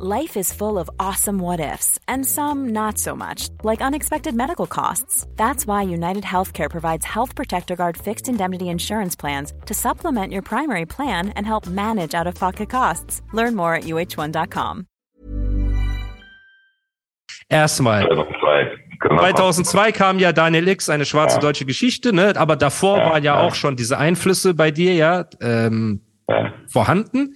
[0.00, 4.66] Life is full of awesome what ifs, and some not so much, like unexpected medical
[4.68, 5.26] costs.
[5.36, 10.42] That's why United Healthcare provides Health Protector Guard fixed indemnity insurance plans to supplement your
[10.42, 13.22] primary plan and help manage out of pocket costs.
[13.32, 14.86] Learn more at uh1.com.
[17.50, 18.06] Erstmal.
[19.02, 21.40] 2002 kam ja Daniel X, eine schwarze Ja.
[21.40, 22.34] deutsche Geschichte, ne?
[22.36, 23.46] aber davor Ja, waren ja, ja.
[23.48, 26.52] auch schon diese Einflüsse bei dir ja ähm, Ja.
[26.68, 27.34] vorhanden.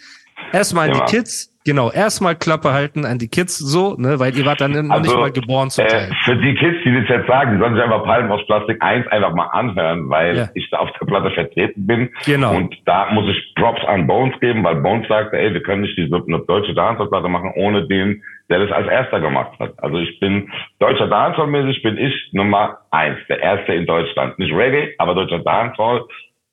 [0.52, 1.04] Erstmal an Ja.
[1.06, 4.72] die Kids, genau, erstmal Klappe halten an die Kids so, ne, weil ihr wart dann
[4.72, 6.10] noch nicht Also, mal geboren zum Äh, Teil.
[6.24, 9.06] für die Kids, die das jetzt sagen, die sollen sich einfach Palmen aus Plastik 1
[9.08, 10.48] einfach mal anhören, weil Ja.
[10.54, 12.10] ich da auf der Platte vertreten bin.
[12.26, 12.54] Genau.
[12.56, 15.96] Und da muss ich Props an Bones geben, weil Bones sagte, ey, wir können nicht
[15.96, 19.72] diese eine deutsche Dancehall-Platte machen, ohne den, der das als erster gemacht hat.
[19.82, 24.38] Also ich bin deutscher Dancehall-mäßig, bin ich Nummer eins, der erste in Deutschland.
[24.38, 26.02] Nicht Reggae, aber deutscher Dancehall.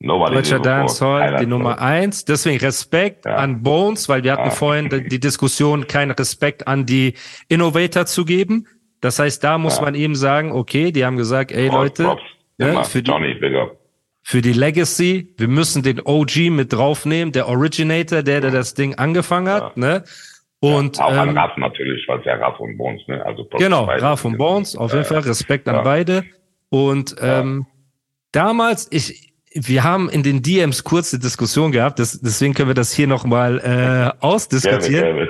[0.02, 0.60] Nobody Deutscher.
[0.60, 1.46] Dancehall, die.
[1.46, 2.24] Nummer eins.
[2.24, 3.36] Deswegen Respekt Ja.
[3.36, 4.52] an Bones, weil wir hatten Ja.
[4.52, 7.16] vorhin die, die Diskussion, keinen Respekt an die
[7.50, 8.66] Innovator zu geben.
[9.02, 9.84] Das heißt, da muss Ja.
[9.84, 12.22] man eben sagen, okay, die haben gesagt, ey Leute, Props.
[12.58, 13.78] ne, für die, Johnny, up.
[14.24, 18.96] für die Legacy, wir müssen den OG mit draufnehmen, der Originator, der, der das Ding
[18.96, 20.04] angefangen hat, ne?
[20.62, 23.26] Und Auch an ähm, Raff natürlich, weil es ja Raff und Bones, ne?
[23.26, 24.02] Also Props genau, beide.
[24.02, 25.82] Raf und Bones, auf jeden Fall Respekt an Ja.
[25.84, 26.26] beide.
[26.70, 27.66] Und ähm,
[28.34, 32.92] damals, ich, wir haben in den DMs kurze Diskussion gehabt, das, deswegen können wir das
[32.94, 35.16] hier nochmal äh, Gerne, ausdiskutieren.
[35.16, 35.30] gerne.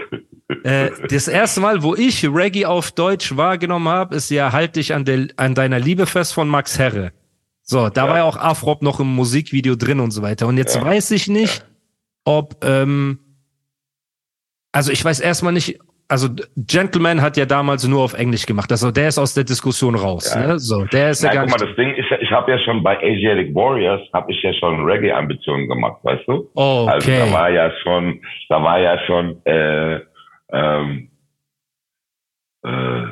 [0.64, 4.94] Äh, das erste Mal, wo ich Reggae auf Deutsch wahrgenommen habe, ist ja Halt dich
[4.94, 7.14] an, der, an deiner Liebe fest von Max Herre.
[7.62, 8.10] So, da Ja.
[8.10, 10.48] war ja auch Afrop noch im Musikvideo drin und so weiter.
[10.48, 10.84] Und jetzt Ja.
[10.84, 11.64] weiß ich nicht,
[12.26, 13.20] ob, ähm,
[14.72, 15.80] also ich weiß erstmal nicht,
[16.10, 18.72] also Gentleman hat ja damals nur auf Englisch gemacht.
[18.72, 20.34] Also der ist aus der Diskussion raus.
[20.36, 20.48] Ja.
[20.48, 20.60] Ne?
[20.60, 22.58] So, der ist ja Nein, gar guck mal, das Ding ist ja, ich habe ja
[22.60, 26.50] schon bei Asiatic Warriors, habe ich ja schon Reggae-Ambitionen gemacht, weißt du?
[26.56, 27.20] Oh, Also okay.
[27.20, 30.00] da war ja schon, da war ja schon, äh,
[30.52, 31.10] ähm,
[32.66, 33.04] äh,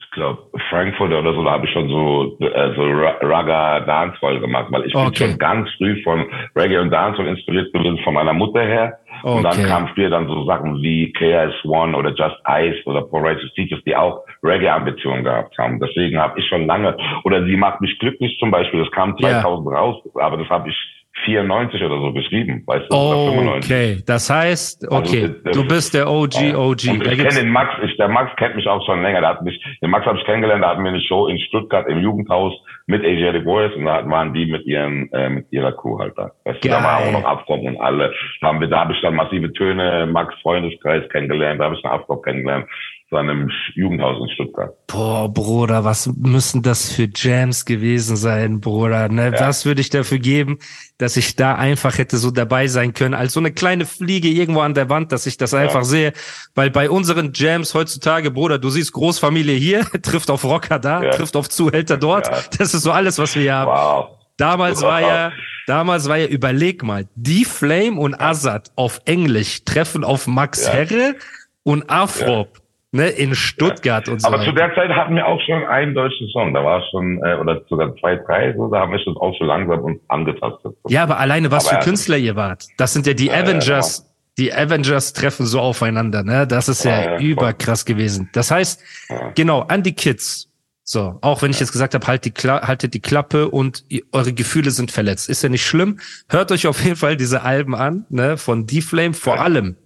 [0.00, 4.38] ich glaube Frankfurt oder so, da habe ich schon so, äh, so Ra- Raga Dancehall
[4.38, 5.04] gemacht, weil ich Okay.
[5.06, 8.98] bin schon ganz früh von Reggae und Dancehall inspiriert gewesen von meiner Mutter her.
[9.24, 9.66] Und dann Okay.
[9.66, 14.22] kamen später dann so Sachen wie KS1 oder Just Ice oder Righteous Teachers, die auch
[14.42, 15.80] Reggae-Ambitionen gehabt haben.
[15.80, 19.40] Deswegen habe ich schon lange, oder Sie macht mich glücklich zum Beispiel, das kam Ja.
[19.40, 20.93] 2000 raus, aber das habe ich
[21.24, 22.94] 94 oder so geschrieben, weißt du?
[22.96, 23.70] Oh, 95.
[23.72, 24.02] okay.
[24.06, 26.56] Das heißt, okay, Also, das- du bist der OG, Ja.
[26.58, 26.90] OG.
[26.90, 29.20] Und ich kenne den Max, ich, der Max kennt mich auch schon länger.
[29.20, 31.86] Der hat mich, den Max habe ich kennengelernt, da hatten wir eine Show in Stuttgart
[31.88, 32.52] im Jugendhaus
[32.86, 36.30] mit Asiatic Warriors und da waren die mit ihren, äh, mit ihrer Crew halt da.
[36.44, 37.08] Weißt du, da war Geil.
[37.08, 38.12] auch noch Afrop und alle.
[38.40, 41.84] Da haben wir, da habe ich dann massive Töne, Max Freundeskreis kennengelernt, da habe ich
[41.84, 42.66] einen Afrop kennengelernt.
[43.14, 44.74] Zu einem Jugendhaus in Stuttgart.
[44.88, 49.08] Boah, Bruder, was müssen das für Jams gewesen sein, Bruder?
[49.08, 49.32] Ne?
[49.32, 49.40] Ja.
[49.40, 50.58] Was würde ich dafür geben,
[50.98, 54.60] dass ich da einfach hätte so dabei sein können, als so eine kleine Fliege irgendwo
[54.62, 56.12] an der Wand, dass ich das einfach sehe.
[56.56, 61.10] Weil bei unseren Jams heutzutage, Bruder, du siehst Großfamilie hier, trifft auf Rocker da, Ja.
[61.10, 62.26] trifft auf Zuhälter dort.
[62.26, 62.38] Ja.
[62.58, 63.70] Das ist so alles, was wir hier haben.
[63.70, 64.18] Wow.
[64.36, 65.30] Damals war ja,
[65.68, 70.72] damals war ja, überleg mal, die Flame und Azad auf Englisch treffen auf Max Ja.
[70.72, 71.14] Herre
[71.62, 72.58] und Afrop,
[72.94, 76.28] ne, in Stuttgart und so Aber zu der Zeit hatten wir auch schon einen deutschen
[76.28, 76.54] Song.
[76.54, 79.44] Da war schon, äh, oder sogar zwei, drei, so, da haben wir schon auch so
[79.44, 80.74] langsam uns angetastet.
[80.88, 81.84] Ja, aber alleine was Aber für ja.
[81.84, 82.64] Künstler ihr wart.
[82.78, 84.10] Das sind ja die Ja, ja, Avengers.
[84.38, 86.46] Die Avengers treffen so aufeinander, ne?
[86.46, 88.30] Das ist ja, Ja, ja, überkrass gewesen.
[88.32, 89.30] Das heißt, Ja.
[89.34, 90.50] genau, an die Kids.
[90.86, 94.32] So, auch wenn ich jetzt gesagt habe, halt die Kla haltet die Klappe und eure
[94.34, 95.28] Gefühle sind verletzt.
[95.30, 95.98] Ist ja nicht schlimm.
[96.28, 99.42] Hört euch auf jeden Fall diese Alben an, ne, von D-Flame, vor Ja.
[99.42, 99.76] allem.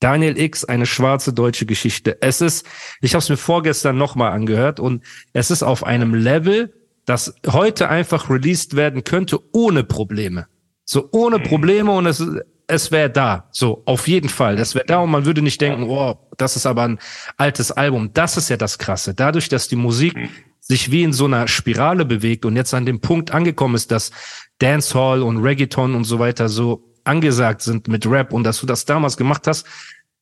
[0.00, 2.18] Daniel X, eine schwarze deutsche Geschichte.
[2.20, 2.66] Es ist,
[3.00, 6.72] ich habe es mir vorgestern nochmal angehört und es ist auf einem Level,
[7.04, 10.46] das heute einfach released werden könnte ohne Probleme.
[10.84, 12.24] So ohne Probleme und es,
[12.66, 13.48] es wäre da.
[13.50, 14.56] So, auf jeden Fall.
[14.56, 16.98] Das wäre da und man würde nicht denken, oh, das ist aber ein
[17.36, 18.12] altes Album.
[18.14, 19.14] Das ist ja das Krasse.
[19.14, 20.14] Dadurch, dass die Musik
[20.60, 24.10] sich wie in so einer Spirale bewegt und jetzt an dem Punkt angekommen ist, dass
[24.58, 28.84] Dancehall und Reggaeton und so weiter so angesagt sind mit Rap und dass du das
[28.84, 29.66] damals gemacht hast,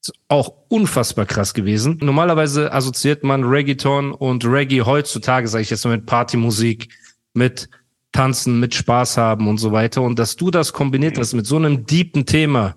[0.01, 1.99] ist auch unfassbar krass gewesen.
[2.01, 6.89] Normalerweise assoziiert man Reggaeton und Reggae heutzutage, sage ich jetzt mal, mit Partymusik,
[7.35, 7.69] mit
[8.13, 10.03] Tanzen, mit Spaß haben und so weiter.
[10.03, 12.77] Und dass du das kombiniert hast mit so einem deepen Thema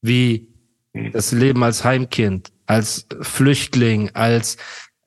[0.00, 0.48] wie
[1.12, 4.56] das Leben als Heimkind, als Flüchtling, als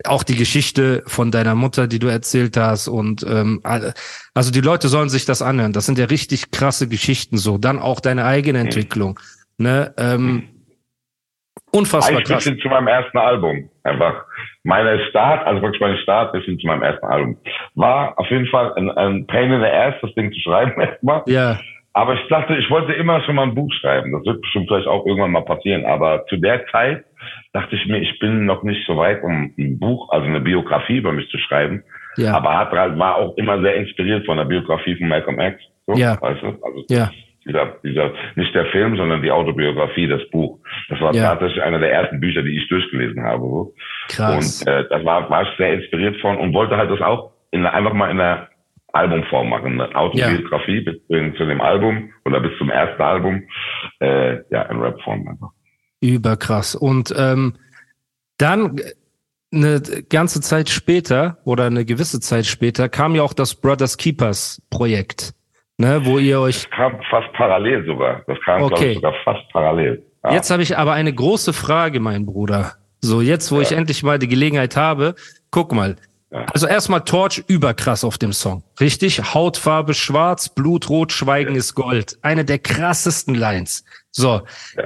[0.05, 4.87] auch die Geschichte von deiner Mutter, die du erzählt hast und ähm, also die Leute
[4.87, 5.73] sollen sich das anhören.
[5.73, 7.57] Das sind ja richtig krasse Geschichten so.
[7.57, 9.19] Dann auch deine eigene Entwicklung.
[9.57, 9.93] Ne?
[9.97, 10.49] Ähm,
[11.71, 12.43] unfassbar Eigentlich krass.
[12.43, 13.69] bis hin zu meinem ersten Album.
[13.83, 14.25] Einfach
[14.63, 17.37] meine Start, also wirklich meine Start bis hin zu meinem ersten Album.
[17.75, 21.21] War auf jeden Fall ein, ein Pain in the Ass, das Ding zu schreiben erstmal.
[21.27, 21.59] Ja,
[21.93, 24.11] Aber ich dachte, ich wollte immer schon mal ein Buch schreiben.
[24.11, 25.85] Das wird bestimmt vielleicht auch irgendwann mal passieren.
[25.85, 27.05] Aber zu der Zeit
[27.53, 30.97] dachte ich mir, ich bin noch nicht so weit, um ein Buch, also eine Biografie
[30.97, 31.83] über mich zu schreiben.
[32.17, 32.35] Ja.
[32.35, 35.61] Aber hat halt, war auch immer sehr inspiriert von der Biografie von Malcolm X.
[35.87, 36.21] So, ja.
[36.21, 36.47] Weißt du?
[36.47, 37.11] Also ja.
[37.45, 40.59] Dieser, dieser, nicht der Film, sondern die Autobiografie, das Buch.
[40.87, 41.31] Das war ja.
[41.31, 43.41] tatsächlich einer der ersten Bücher, die ich durchgelesen habe.
[43.41, 43.73] So.
[44.07, 44.61] Krass.
[44.61, 47.65] Und äh, da war, war ich sehr inspiriert von und wollte halt das auch in,
[47.65, 48.47] einfach mal in der
[48.93, 49.81] Albumform machen.
[49.81, 50.91] Eine Autobiografie ja.
[50.91, 53.43] bis zu dem Album oder bis zum ersten Album.
[53.99, 55.49] Äh, ja, in Rapform einfach.
[56.03, 56.75] Überkrass.
[56.75, 57.55] Und ähm,
[58.37, 58.79] dann
[59.53, 64.61] eine ganze Zeit später oder eine gewisse Zeit später kam ja auch das Brothers Keepers
[64.69, 65.33] Projekt,
[65.77, 66.63] ne, wo ihr euch.
[66.63, 68.21] Das kam fast parallel sogar.
[68.27, 68.91] Das kam okay.
[68.91, 70.03] ich, sogar fast parallel.
[70.23, 70.33] Ja.
[70.33, 72.73] Jetzt habe ich aber eine große Frage, mein Bruder.
[73.01, 73.61] So, jetzt, wo ja.
[73.61, 75.15] ich endlich mal die Gelegenheit habe,
[75.51, 75.97] guck mal.
[76.31, 76.45] Ja.
[76.51, 78.63] Also erstmal Torch überkrass auf dem Song.
[78.79, 79.33] Richtig?
[79.35, 82.17] Hautfarbe schwarz, Blutrot, Schweigen ist Gold.
[82.23, 83.85] Eine der krassesten Lines.
[84.09, 84.41] So.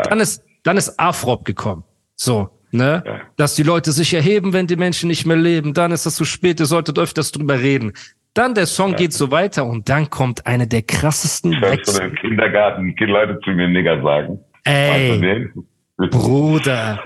[0.10, 1.84] Dann ist dann ist Afrop gekommen.
[2.16, 3.04] So, ne?
[3.06, 3.22] Ja.
[3.38, 5.74] Dass die Leute sich erheben, wenn die Menschen nicht mehr leben.
[5.74, 7.94] Dann ist das zu spät, ihr solltet öfters drüber reden.
[8.34, 8.98] Dann der Song ja.
[8.98, 13.06] geht so weiter und dann kommt eine der krassesten Ich höre so im Kindergarten die
[13.06, 14.40] Leute zu mir Nigger sagen.
[14.66, 15.50] Ey,
[15.98, 17.02] Bruder.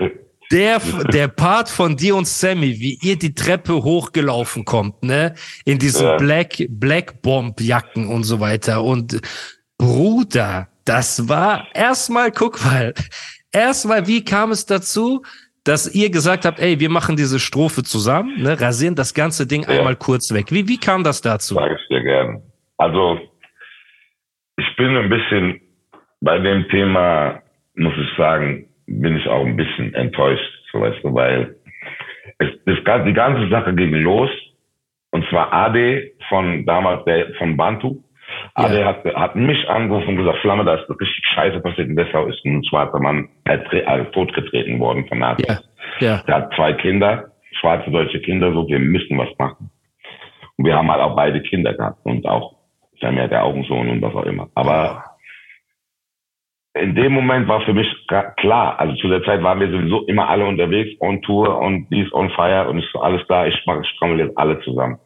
[0.50, 0.80] Der,
[1.12, 5.34] der Part von dir und Sammy, wie ihr die Treppe hochgelaufen kommt, ne?
[5.64, 6.16] In diesen ja.
[6.16, 8.82] Black, Black Bomb Jacken und so weiter.
[8.82, 9.20] Und
[9.78, 12.92] Bruder, das war erstmal, guck mal,
[13.52, 15.22] Erstmal, wie kam es dazu,
[15.64, 19.62] dass ihr gesagt habt, ey, wir machen diese Strophe zusammen, ne, rasieren das ganze Ding
[19.62, 19.78] ja.
[19.78, 20.50] einmal kurz weg.
[20.50, 21.54] Wie, wie kam das dazu?
[21.54, 22.42] Sag ich dir gern.
[22.78, 23.20] Also,
[24.56, 25.60] ich bin ein bisschen
[26.20, 27.42] bei dem Thema,
[27.74, 31.56] muss ich sagen, bin ich auch ein bisschen enttäuscht, so weißt du, weil
[32.38, 34.30] es, das, die ganze Sache ging los,
[35.10, 38.02] und zwar Ade von damals der, von Bantu,
[38.54, 38.80] aber ja.
[38.80, 41.88] er hat, hat mich angerufen und gesagt, Flamme, da ist richtig Scheiße passiert.
[41.88, 45.46] In Dessau ist ein schwarzer Mann also totgetreten worden von Nazis.
[46.00, 46.06] Ja.
[46.06, 46.22] Ja.
[46.26, 49.70] Der hat zwei Kinder, schwarze deutsche Kinder, so, wir müssen was machen.
[50.56, 52.56] Und wir haben halt auch beide Kinder gehabt und auch,
[53.00, 54.48] Sammy hat ja auch einen Sohn und was auch immer.
[54.54, 55.04] Aber
[56.74, 57.88] in dem Moment war für mich
[58.36, 62.12] klar, also zu der Zeit waren wir sowieso immer alle unterwegs, on Tour und dies
[62.12, 64.98] on fire und ist so alles da, ich mache, ich trommel jetzt alle zusammen.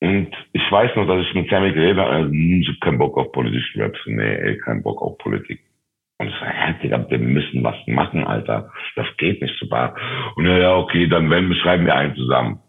[0.00, 2.98] Und ich weiß noch, dass ich mit Sammy geredet habe, also, hm, ich habe keinen
[2.98, 3.98] Bock auf politischen Raps.
[4.06, 5.60] Nee, ey, keinen Bock auf Politik.
[6.18, 8.72] Und ich sage, ja, Digga, wir müssen was machen, Alter.
[8.96, 9.94] Das geht nicht so bar.
[10.36, 12.60] Und ja, ja, okay, dann wenn, schreiben wir einen zusammen.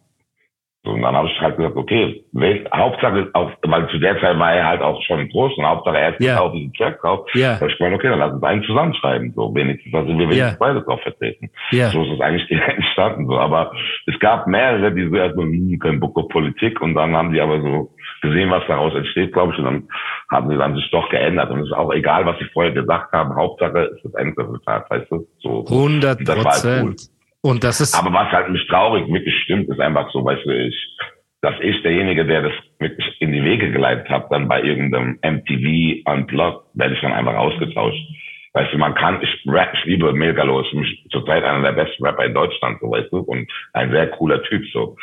[0.86, 4.54] Und dann habe ich halt gesagt, okay, wenn, Hauptsache, auch, weil zu der Zeit war
[4.54, 6.40] er halt auch schon groß und Hauptsache er ist yeah.
[6.40, 7.28] auf diesen Track drauf.
[7.36, 7.56] Yeah.
[7.56, 10.52] Da habe ich gemeint, okay, dann lass uns einen zusammenschreiben, so wenigstens, also wir wenigstens
[10.52, 10.58] yeah.
[10.58, 11.50] beide drauf vertreten.
[11.74, 11.90] Yeah.
[11.90, 13.38] So ist es eigentlich entstanden, so.
[13.38, 13.74] Aber
[14.06, 17.42] es gab mehrere, die so erstmal, hm, kein Bock auf Politik und dann haben die
[17.42, 19.88] aber so gesehen, was daraus entsteht, glaube ich, und dann
[20.31, 23.12] haben sie dann sich doch geändert und es ist auch egal, was sie vorher gesagt
[23.12, 25.66] haben, Hauptsache ist das Endresultat, weißt du, so.
[25.68, 27.10] 100 Prozent.
[27.41, 27.95] Und das ist.
[27.95, 30.75] Aber was halt mich traurig wirklich ist einfach so, weißt du, ich,
[31.41, 36.09] dass ich derjenige, der das wirklich in die Wege geleitet hat, dann bei irgendeinem MTV
[36.12, 38.01] Unplugged, werde ich dann einfach ausgetauscht.
[38.53, 40.71] Weißt du, man kann, ich, rap, ich liebe Melgalo, ist
[41.12, 44.65] zurzeit einer der besten Rapper in Deutschland, so weißt du, und ein sehr cooler Typ,
[44.74, 44.97] so.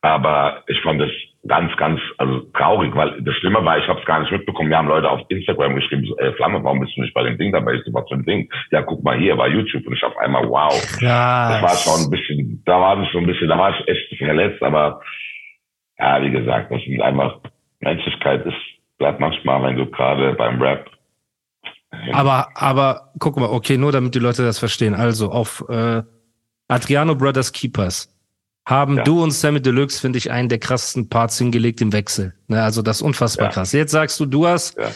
[0.00, 1.10] Aber ich fand es
[1.46, 4.70] ganz, ganz also traurig, weil das Schlimme war, ich habe es gar nicht mitbekommen.
[4.70, 7.38] Wir haben Leute auf Instagram geschrieben, so, ey, Flamme, warum bist du nicht bei dem
[7.38, 7.74] Ding dabei?
[7.74, 8.50] Ich so, was für ein Ding?
[8.70, 10.72] Ja, guck mal hier, war YouTube und ich auf einmal, wow.
[10.98, 11.60] Krass.
[11.60, 14.16] Das war schon ein bisschen, da war ich schon ein bisschen, da war ich echt
[14.18, 15.00] verletzt, aber
[15.98, 17.38] ja, wie gesagt, das ist einfach,
[17.80, 18.56] Menschlichkeit ist,
[18.98, 20.90] bleibt manchmal, wenn du gerade beim Rap
[22.12, 24.94] aber, aber guck mal, okay, nur damit die Leute das verstehen.
[24.94, 26.02] Also auf äh,
[26.68, 28.14] Adriano Brothers Keepers
[28.68, 29.02] haben ja.
[29.02, 32.34] du und Sammy Deluxe, finde ich, einen der krassesten Parts hingelegt im Wechsel.
[32.48, 33.52] Ne, also das ist unfassbar ja.
[33.52, 33.72] krass.
[33.72, 34.88] Jetzt sagst du, du hast ja.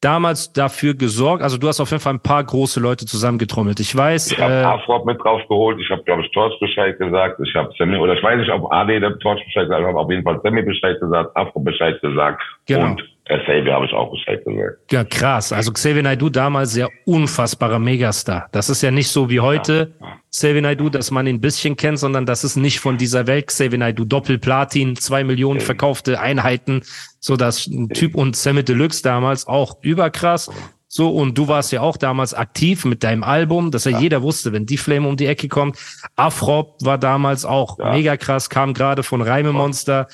[0.00, 3.80] damals dafür gesorgt, also du hast auf jeden Fall ein paar große Leute zusammengetrommelt.
[3.80, 4.32] Ich weiß.
[4.32, 7.70] Ich habe äh, Afrop mit draufgeholt, ich habe, glaube ich, Torch Bescheid gesagt, ich habe
[7.76, 10.22] Sammy, oder ich weiß nicht, ob AD der Torch Bescheid gesagt, ich habe auf jeden
[10.22, 12.86] Fall Sammy Bescheid gesagt, Afro Bescheid gesagt genau.
[12.86, 13.02] und
[13.36, 14.90] Xavier habe ich auch Bescheid gesagt.
[14.90, 15.52] Ja, krass.
[15.52, 18.48] Also Xavier Naidoo damals sehr unfassbarer Megastar.
[18.52, 20.18] Das ist ja nicht so wie heute ja.
[20.30, 23.48] Xavier Naidoo, dass man ihn ein bisschen kennt, sondern das ist nicht von dieser Welt.
[23.48, 26.82] Xavier Naidoo Doppelplatin, zwei Millionen verkaufte Einheiten,
[27.20, 30.50] so dass ein Typ und Sammy Deluxe damals auch überkrass.
[30.90, 33.98] So, und du warst ja auch damals aktiv mit deinem Album, dass ja, ja.
[34.00, 35.78] jeder wusste, wenn die Flame um die Ecke kommt.
[36.16, 37.92] Afrop war damals auch ja.
[37.92, 40.08] mega krass, kam gerade von Reime Monster.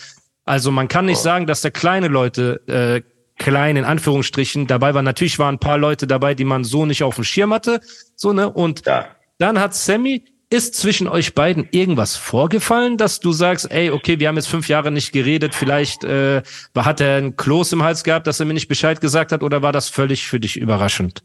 [0.45, 3.03] Also man kann nicht sagen, dass da kleine Leute, äh,
[3.43, 5.05] klein in Anführungsstrichen, dabei waren.
[5.05, 7.81] Natürlich waren ein paar Leute dabei, die man so nicht auf dem Schirm hatte.
[8.15, 8.51] So, ne?
[8.51, 9.07] Und ja.
[9.39, 14.29] dann hat Sammy, ist zwischen euch beiden irgendwas vorgefallen, dass du sagst, ey, okay, wir
[14.29, 16.43] haben jetzt fünf Jahre nicht geredet, vielleicht äh,
[16.77, 19.63] hat er einen Kloß im Hals gehabt, dass er mir nicht Bescheid gesagt hat, oder
[19.63, 21.25] war das völlig für dich überraschend?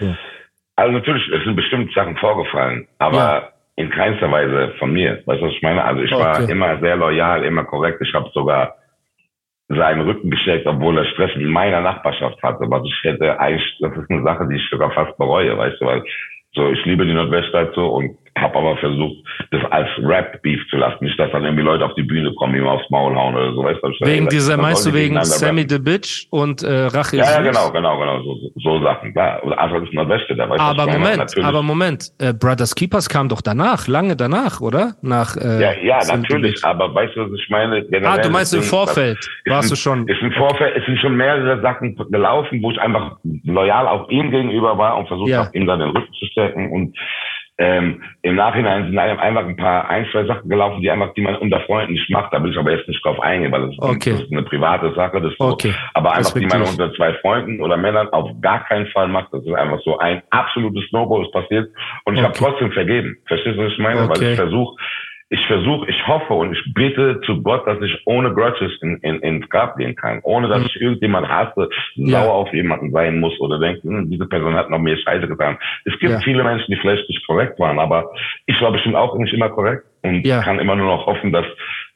[0.00, 0.16] Ja.
[0.74, 3.51] Also natürlich, es sind bestimmt Sachen vorgefallen, aber ja.
[3.76, 5.22] In keinster Weise von mir.
[5.26, 5.84] Weißt du, was ich meine?
[5.84, 6.22] Also ich okay.
[6.22, 8.00] war immer sehr loyal, immer korrekt.
[8.02, 8.76] Ich habe sogar
[9.68, 12.64] seinen Rücken gesteckt, obwohl er Stress in meiner Nachbarschaft hatte.
[12.68, 15.86] Was ich hätte eigentlich, das ist eine Sache, die ich sogar fast bereue, weißt du,
[15.86, 16.04] weil
[16.54, 19.16] so, ich liebe die Nordweststadt so und habe aber versucht,
[19.50, 21.04] das als Rap-Beef zu lassen.
[21.04, 23.62] Nicht, dass dann irgendwie Leute auf die Bühne kommen, ihm aufs Maul hauen oder so.
[23.62, 27.42] Weißt du, wegen dieser, meinst du wegen Sammy the Bitch und äh, Rache Ja, ja,
[27.42, 28.22] genau, genau, genau.
[28.22, 29.12] So, so Sachen.
[29.12, 30.34] Klar, einfach ist Nordweste.
[30.34, 32.10] Da, weißt aber Moment, aber Moment.
[32.18, 34.94] Äh, Brothers Keepers kam doch danach, lange danach, oder?
[35.02, 36.64] Nach, äh, ja, ja natürlich.
[36.64, 37.82] Aber weißt du, was ich meine?
[37.84, 39.18] Generell ah, du meinst im Vorfeld.
[39.46, 40.08] Warst du schon?
[40.08, 44.30] Ist im Vorfeld, es sind schon mehrere Sachen gelaufen, wo ich einfach loyal auch ihm
[44.30, 45.44] gegenüber war und versucht ja.
[45.44, 46.96] habe, ihm dann den Rücken zu stärken und
[47.58, 51.36] ähm, Im Nachhinein sind einfach ein paar, ein, zwei Sachen gelaufen, die einfach, die man
[51.36, 52.32] unter Freunden nicht macht.
[52.32, 54.12] Da will ich aber jetzt nicht drauf eingehen, weil das, okay.
[54.12, 55.20] das ist eine private Sache.
[55.20, 55.48] Das so.
[55.48, 55.74] okay.
[55.92, 59.32] Aber einfach, die man unter zwei Freunden oder Männern auf gar keinen Fall macht.
[59.32, 61.70] Das ist einfach so ein absolutes No-Go ist passiert.
[62.04, 62.28] Und ich okay.
[62.28, 63.18] habe trotzdem vergeben.
[63.26, 64.08] Verstehst du, was ich meine?
[64.08, 64.76] Weil ich versuche,
[65.32, 69.18] ich versuche, ich hoffe und ich bitte zu Gott, dass ich ohne Grudges in, in,
[69.20, 70.66] ins Grab gehen kann, ohne dass mhm.
[70.66, 72.20] ich irgendjemand hasse, ja.
[72.20, 75.56] sauer auf jemanden sein muss oder denke, hm, diese Person hat noch mehr Scheiße getan.
[75.86, 76.20] Es gibt ja.
[76.20, 78.12] viele Menschen, die vielleicht nicht korrekt waren, aber
[78.44, 80.42] ich war bestimmt auch nicht immer korrekt und ja.
[80.42, 81.46] kann immer nur noch hoffen, dass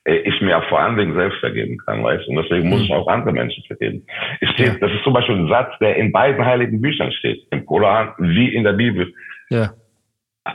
[0.05, 2.31] äh, ich mir vor allen Dingen selbst vergeben kann, weißt du?
[2.31, 2.85] Und deswegen muss mhm.
[2.87, 4.07] ich auch andere Menschen vergeben.
[4.41, 7.67] Es steht, das ist zum Beispiel ein Satz, der in beiden heiligen Büchern steht, im
[7.67, 9.13] Koran wie in der Bibel.
[9.51, 9.73] Ja.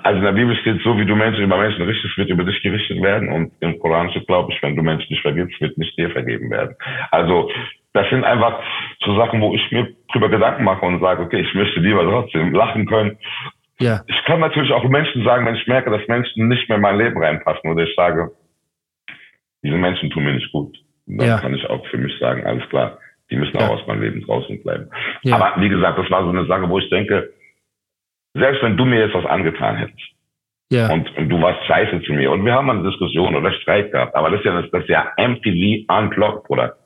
[0.03, 2.61] Also in der Bibel steht so, wie du Menschen über Menschen richtest, wird über dich
[2.63, 3.27] gerichtet werden.
[3.29, 6.49] Und im Koran steht, glaube ich, wenn du Menschen nicht vergibst, wird nicht dir vergeben
[6.49, 6.75] werden.
[7.11, 7.51] Also
[7.91, 8.61] das sind einfach
[9.03, 12.53] so Sachen, wo ich mir drüber Gedanken mache und sage, okay, ich möchte lieber trotzdem
[12.53, 13.17] lachen können.
[13.81, 14.01] Ja.
[14.07, 16.97] Ich kann natürlich auch Menschen sagen, wenn ich merke, dass Menschen nicht mehr in mein
[16.97, 18.31] Leben reinpassen oder ich sage,
[19.61, 20.77] diese Menschen tun mir nicht gut.
[21.05, 21.39] Dann ja.
[21.39, 22.97] kann ich auch für mich sagen, alles klar,
[23.29, 23.67] die müssen ja.
[23.67, 24.89] auch aus meinem Leben draußen bleiben.
[25.23, 25.35] Ja.
[25.35, 27.33] Aber wie gesagt, das war so eine Sache, wo ich denke,
[28.33, 30.11] selbst wenn du mir jetzt was angetan hättest,
[30.71, 30.89] ja.
[30.89, 32.31] Und, und, du warst scheiße zu mir.
[32.31, 34.15] Und wir haben eine Diskussion oder Streit gehabt.
[34.15, 36.77] Aber das ist ja, das, das ist ja MTV unplugged, Bruder.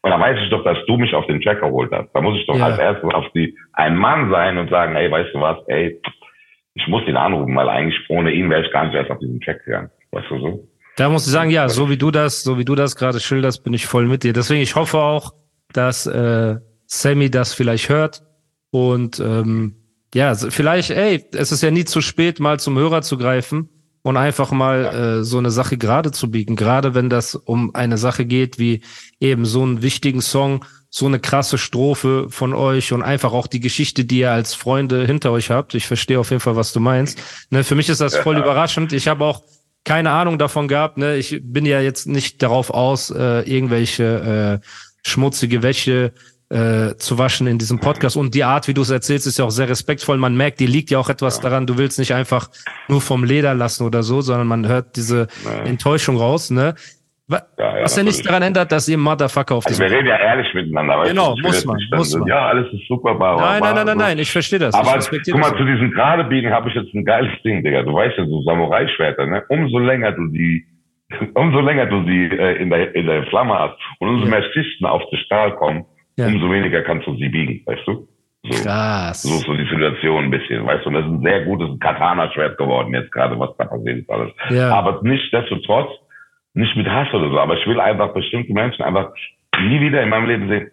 [0.00, 2.08] Und da weiß ich doch, dass du mich auf den Track geholt hast.
[2.14, 2.64] Da muss ich doch ja.
[2.64, 6.00] als erstes auf die, ein Mann sein und sagen, ey, weißt du was, ey,
[6.72, 9.42] ich muss ihn anrufen, weil eigentlich ohne ihn wäre ich gar nicht erst auf diesen
[9.42, 9.90] Track gegangen.
[10.12, 10.68] Weißt du so?
[10.96, 13.62] Da muss ich sagen, ja, so wie du das, so wie du das gerade schilderst,
[13.62, 14.32] bin ich voll mit dir.
[14.32, 15.32] Deswegen, ich hoffe auch,
[15.70, 16.56] dass äh,
[16.86, 18.22] Sammy das vielleicht hört
[18.70, 19.83] und ähm,
[20.14, 23.68] ja, vielleicht, ey, es ist ja nie zu spät, mal zum Hörer zu greifen
[24.02, 26.56] und einfach mal äh, so eine Sache gerade zu biegen.
[26.56, 28.82] Gerade wenn das um eine Sache geht, wie
[29.18, 33.58] eben so einen wichtigen Song, so eine krasse Strophe von euch und einfach auch die
[33.58, 35.74] Geschichte, die ihr als Freunde hinter euch habt.
[35.74, 37.18] Ich verstehe auf jeden Fall, was du meinst.
[37.50, 38.42] Ne, für mich ist das voll ja.
[38.44, 38.92] überraschend.
[38.92, 39.42] Ich habe auch
[39.82, 40.96] keine Ahnung davon gehabt.
[40.96, 41.16] Ne?
[41.16, 44.66] Ich bin ja jetzt nicht darauf aus, äh, irgendwelche äh,
[45.02, 46.12] schmutzige Wäsche
[46.54, 48.16] äh, zu waschen in diesem Podcast.
[48.16, 50.18] Und die Art, wie du es erzählst, ist ja auch sehr respektvoll.
[50.18, 51.42] Man merkt, dir liegt ja auch etwas ja.
[51.42, 51.66] daran.
[51.66, 52.48] Du willst nicht einfach
[52.88, 55.66] nur vom Leder lassen oder so, sondern man hört diese Nein.
[55.66, 56.50] Enttäuschung raus.
[56.50, 56.74] Ne?
[57.26, 60.16] Ja, ja, Was ja nicht daran ändert, dass ihr Motherfucker auf also Wir reden ja
[60.16, 61.02] ehrlich miteinander.
[61.04, 62.28] Genau, muss man, muss man.
[62.28, 63.14] Ja, alles ist super.
[63.14, 64.74] Bar, nein, nein, nein, nein, nein, ich verstehe das.
[64.74, 67.82] Aber guck mal, zu diesem gerade biegen habe ich jetzt ein geiles Ding, Digga.
[67.82, 69.42] Du weißt ja, so Samurai-Schwerter, ne?
[69.48, 70.66] Umso länger du die,
[71.34, 74.84] umso länger du sie äh, in, der, in der Flamme hast und umso mehr Schichten
[74.84, 76.26] auf den Stahl kommen, ja.
[76.26, 78.08] umso weniger kannst du sie biegen, weißt du?
[78.44, 79.22] So, Krass.
[79.22, 80.88] So, so die Situation ein bisschen, weißt du?
[80.88, 84.32] Und das ist ein sehr gutes Katana-Schwert geworden jetzt gerade, was da passiert ist alles.
[84.50, 84.74] Ja.
[84.74, 85.90] Aber nichtsdestotrotz,
[86.52, 89.12] nicht mit Hass oder so, aber ich will einfach bestimmte Menschen einfach
[89.62, 90.70] nie wieder in meinem Leben sehen.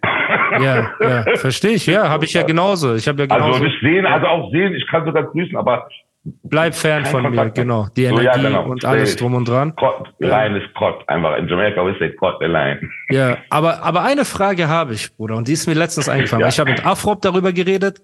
[0.61, 1.85] Ja, ja, verstehe ich.
[1.85, 2.95] Ja, habe ich ja genauso.
[2.95, 3.53] Ich habe ja genauso.
[3.53, 5.87] Also nicht sehen, also auch sehen, ich kann sogar grüßen, aber
[6.23, 7.87] Bleib fern von Kontakt mir, genau.
[7.97, 8.65] Die Energie so, ja, genau.
[8.69, 9.75] und alles drum und dran.
[9.75, 11.35] Cod, line ist Cod, einfach.
[11.37, 12.79] In Jamaica we say Cod the line.
[13.09, 16.41] Ja, aber, aber eine Frage habe ich, Bruder, und die ist mir letztens eingefallen.
[16.41, 16.49] ja.
[16.49, 18.01] Ich habe mit Afrop darüber geredet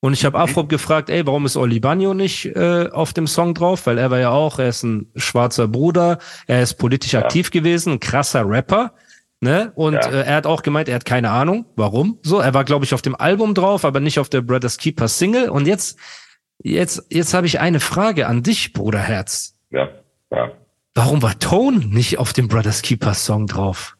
[0.00, 0.44] und ich habe mhm.
[0.44, 3.86] Afrop gefragt, ey, warum ist Oli Banyo nicht äh, auf dem Song drauf?
[3.86, 7.20] Weil er war ja auch, er ist ein schwarzer Bruder, er ist politisch ja.
[7.20, 8.92] aktiv gewesen, ein krasser Rapper.
[9.40, 9.72] Ne?
[9.74, 10.08] Und ja.
[10.08, 12.18] äh, er hat auch gemeint, er hat keine Ahnung, warum.
[12.22, 15.08] So, er war, glaube ich, auf dem Album drauf, aber nicht auf der Brothers Keeper
[15.08, 15.48] Single.
[15.48, 15.98] Und jetzt
[16.62, 19.58] Jetzt, jetzt habe ich eine Frage an dich, Bruderherz.
[19.70, 19.88] Ja,
[20.30, 20.52] ja.
[20.94, 23.96] Warum war Tone nicht auf dem Brothers Keeper Song drauf?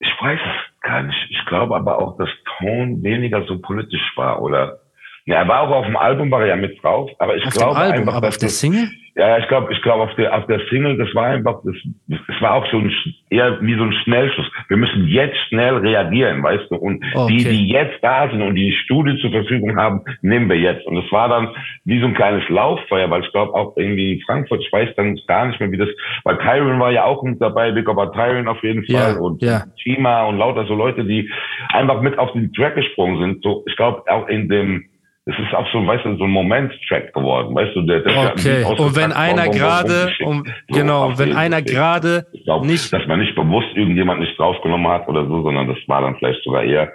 [0.00, 1.18] Ich weiß es gar nicht.
[1.30, 2.28] Ich glaube aber auch, dass
[2.58, 4.80] Tone weniger so politisch war oder.
[5.26, 7.76] Ja, er war auch auf dem Album, war er ja mit drauf, aber ich glaube
[7.76, 8.90] einfach, aber auf der Single?
[9.18, 11.74] Ja, ich glaube, ich glaube auf der auf der Single, das war einfach, das,
[12.06, 12.92] das war auch so ein
[13.30, 14.46] eher wie so ein Schnellschuss.
[14.68, 16.76] Wir müssen jetzt schnell reagieren, weißt du?
[16.76, 17.36] Und okay.
[17.36, 20.86] die, die jetzt da sind und die, die Studie zur Verfügung haben, nehmen wir jetzt.
[20.86, 21.48] Und es war dann
[21.84, 25.18] wie so ein kleines Lauffeuer, weil ich glaube auch irgendwie in Frankfurt, ich weiß dann
[25.26, 25.88] gar nicht mehr, wie das,
[26.24, 29.42] weil Tyron war ja auch mit dabei, Big Up Tyron auf jeden Fall ja, und
[29.42, 29.64] ja.
[29.76, 31.30] Chima und lauter so Leute, die
[31.72, 33.42] einfach mit auf den Track gesprungen sind.
[33.42, 34.84] So, ich glaube auch in dem
[35.28, 38.62] es ist auch so, weißt du, so ein Moment-Track geworden, weißt du, der, der Okay,
[38.62, 42.24] ja und wenn einer gerade, um, genau, so, wenn einer gerade
[42.62, 46.16] nicht, dass man nicht bewusst irgendjemand nicht draufgenommen hat oder so, sondern das war dann
[46.16, 46.90] vielleicht sogar eher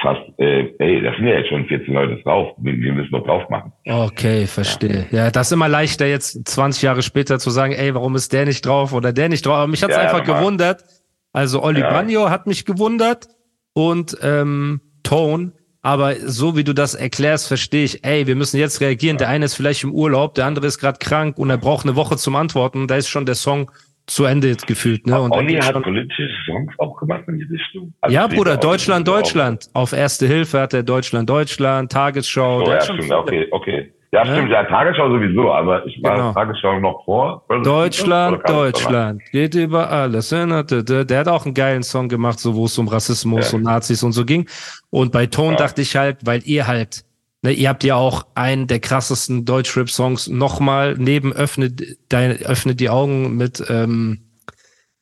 [0.00, 3.48] fast, äh, ey, das sind ja jetzt schon 14 Leute drauf, wir, müssen noch drauf
[3.50, 3.72] machen.
[3.84, 5.06] Okay, verstehe.
[5.10, 5.24] Ja.
[5.24, 8.44] ja, das ist immer leichter jetzt 20 Jahre später zu sagen, ey, warum ist der
[8.44, 10.84] nicht drauf oder der nicht drauf, aber mich hat's ja, einfach gewundert,
[11.32, 11.80] also Oli.
[11.80, 13.26] Bagno hat mich gewundert
[13.74, 18.80] und ähm, Tone, aber so wie du das erklärst, verstehe ich, ey, wir müssen jetzt
[18.80, 19.18] reagieren.
[19.18, 21.96] Der eine ist vielleicht im Urlaub, der andere ist gerade krank und er braucht eine
[21.96, 22.86] Woche zum Antworten.
[22.86, 23.70] Da ist schon der Song
[24.06, 25.06] zu Ende gefühlt.
[25.06, 25.20] Ne?
[25.20, 27.92] Und Olli hat politische Songs auch gemacht in die Richtung.
[28.00, 29.70] Also ja, Bruder, Deutschland, Deutschland.
[29.74, 32.64] Auf Erste Hilfe hat er Deutschland, Deutschland, Tagesschau.
[32.64, 33.92] So, ja, stimmt, okay, okay.
[34.14, 36.32] Ja, stimmt, ja, Tagesschau sowieso, aber ich war genau.
[36.34, 37.46] Tagesschau noch vor.
[37.64, 40.30] Deutschland, Deutschland, geht über alles.
[40.30, 40.64] Ne?
[40.64, 43.56] Der hat auch einen geilen Song gemacht, so wo es um Rassismus ja.
[43.56, 44.46] und Nazis und so ging.
[44.90, 45.56] Und bei Ton ja.
[45.56, 47.06] dachte ich halt, weil ihr halt,
[47.40, 52.90] ne, ihr habt ja auch einen der krassesten Deutschrap-Songs nochmal neben öffnet, dein, öffnet die
[52.90, 54.20] Augen mit ähm,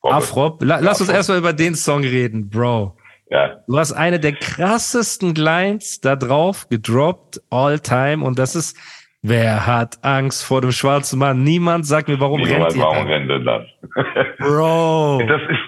[0.02, 0.62] Afrop.
[0.62, 2.96] La, lass uns erstmal über den Song reden, Bro.
[3.28, 3.60] Ja.
[3.66, 8.24] Du hast eine der krassesten Lines da drauf gedroppt, all time.
[8.24, 8.76] Und das ist,
[9.22, 11.42] Wer hat Angst vor dem schwarzen Mann?
[11.44, 13.64] Niemand sagt mir, warum Niemand, rennt ihr Warum rennt das?
[14.38, 15.22] Bro.
[15.28, 15.58] Das ist,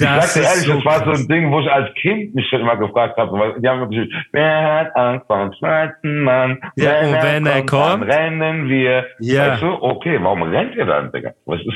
[0.00, 2.34] ich das sag dir ehrlich, so das war so ein Ding, wo ich als Kind
[2.34, 6.20] mich schon immer gefragt habe, weil die haben gesagt, wer hat Angst vor dem schwarzen
[6.20, 6.60] Mann?
[6.76, 9.06] Ja, wenn und wenn er kommt, kommt rennen wir.
[9.20, 9.52] Ja.
[9.52, 11.32] Weißt du, okay, warum rennt ihr dann, Digga?
[11.46, 11.74] Was ist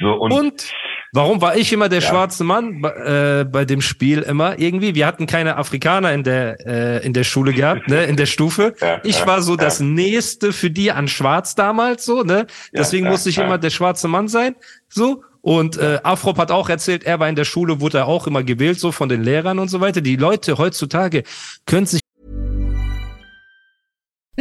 [0.00, 0.74] so und, und
[1.14, 2.08] Warum war ich immer der ja.
[2.08, 4.94] schwarze Mann äh, bei dem Spiel immer irgendwie?
[4.94, 8.74] Wir hatten keine Afrikaner in der äh, in der Schule gehabt, ne, in der Stufe.
[8.82, 12.46] Ja, ich ja, war so das nächste für die an Schwarz damals so, ne?
[12.72, 14.56] Deswegen musste ich immer der schwarze Mann sein,
[14.88, 15.22] so.
[15.40, 18.42] Und äh, Afrop hat auch erzählt, er war in der Schule, wurde er auch immer
[18.42, 20.00] gewählt, so von den Lehrern und so weiter.
[20.00, 21.24] Die Leute heutzutage
[21.66, 22.01] können sich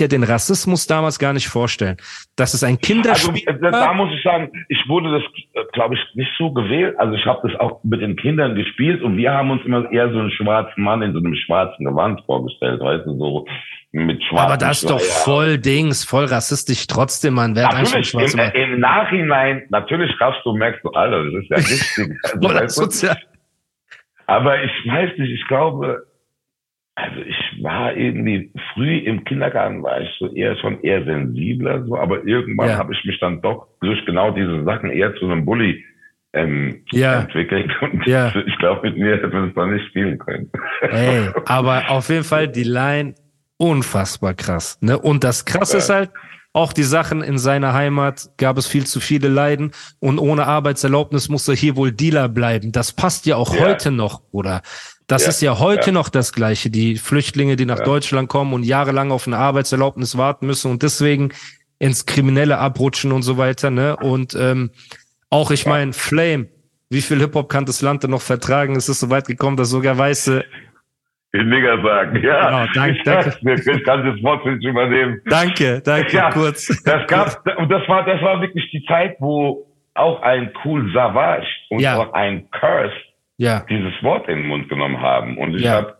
[0.00, 1.96] Ja den Rassismus damals gar nicht vorstellen.
[2.36, 3.42] Das ist ein Kinderspiel.
[3.46, 6.94] Also, da, muss ich sagen, ich wurde das, glaube ich, nicht so gewählt.
[6.98, 10.10] Also ich habe das auch mit den Kindern gespielt und wir haben uns immer eher
[10.12, 13.46] so einen schwarzen Mann in so einem schwarzen Gewand vorgestellt, weißt du, so
[13.92, 17.54] mit schwarzen Aber das ist doch voll Dings, voll rassistisch trotzdem, man.
[17.54, 22.18] Wer natürlich, im, im, Nachhinein, natürlich raffst du, merkst du, Alter, das ist ja richtig.
[22.22, 23.16] also, weißt du,
[24.26, 26.06] aber ich weiß nicht, ich glaube,
[26.96, 31.96] also ich war irgendwie früh im Kindergarten war ich so eher schon eher sensibler so,
[31.96, 32.78] aber irgendwann ja.
[32.78, 35.84] habe ich mich dann doch durch genau diese Sachen eher zu einem Bully
[36.32, 37.22] ähm, ja.
[37.22, 38.32] entwickelt und ja.
[38.46, 40.50] ich glaube mit mir hätte man es dann nicht spielen können.
[40.82, 43.14] Ey, aber auf jeden Fall die Line
[43.56, 44.98] unfassbar krass, ne?
[44.98, 46.10] Und das krasse ist halt
[46.54, 51.28] auch die Sachen in seiner Heimat gab es viel zu viele Leiden und ohne Arbeitserlaubnis
[51.28, 52.70] muss er hier wohl Dealer bleiben.
[52.70, 53.60] Das passt ja auch ja.
[53.60, 54.62] heute noch, oder?
[55.08, 55.92] Das ja, ist ja heute ja.
[55.92, 56.70] noch das Gleiche.
[56.70, 57.80] Die Flüchtlinge, die nach.
[57.80, 61.32] Deutschland kommen und jahrelang auf eine Arbeitserlaubnis warten müssen und deswegen
[61.80, 63.70] ins Kriminelle abrutschen und so weiter.
[63.70, 63.96] Ne?
[63.96, 64.70] Und ähm,
[65.30, 66.46] auch, ich meine, Flame,
[66.88, 68.76] wie viel Hip-Hop kann das Land denn noch vertragen?
[68.76, 70.44] Es ist so weit gekommen, dass sogar Weiße
[71.34, 72.22] den Nigger sagen.
[72.22, 73.72] Ja, genau, danke, danke.
[73.76, 75.20] Ich kann das Wort nicht übernehmen.
[75.26, 76.82] Danke, danke, ja, kurz.
[76.84, 81.46] Das gab, und das war, das war wirklich die Zeit, wo auch ein Cool Savage
[81.70, 81.98] und ja.
[81.98, 82.94] auch ein Curse
[83.36, 83.64] ja.
[83.68, 85.36] dieses Wort in den Mund genommen haben.
[85.38, 85.72] Und ich ja.
[85.72, 85.96] habe,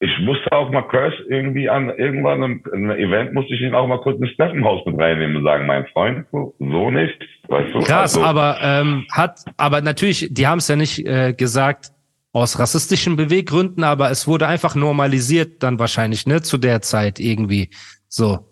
[0.00, 3.86] ich musste auch mal Curse irgendwie an irgendwann im, im Event musste ich ihn auch
[3.86, 7.18] mal kurz ins Steffenhaus mit reinnehmen und sagen, mein Freund, so, so nicht.
[7.48, 7.80] Weißt du?
[7.80, 11.92] Krass, also, aber ähm, hat, aber natürlich, die haben es ja nicht äh, gesagt
[12.32, 17.70] aus rassistischen Beweggründen, aber es wurde einfach normalisiert dann wahrscheinlich, ne, zu der Zeit irgendwie.
[18.08, 18.46] So,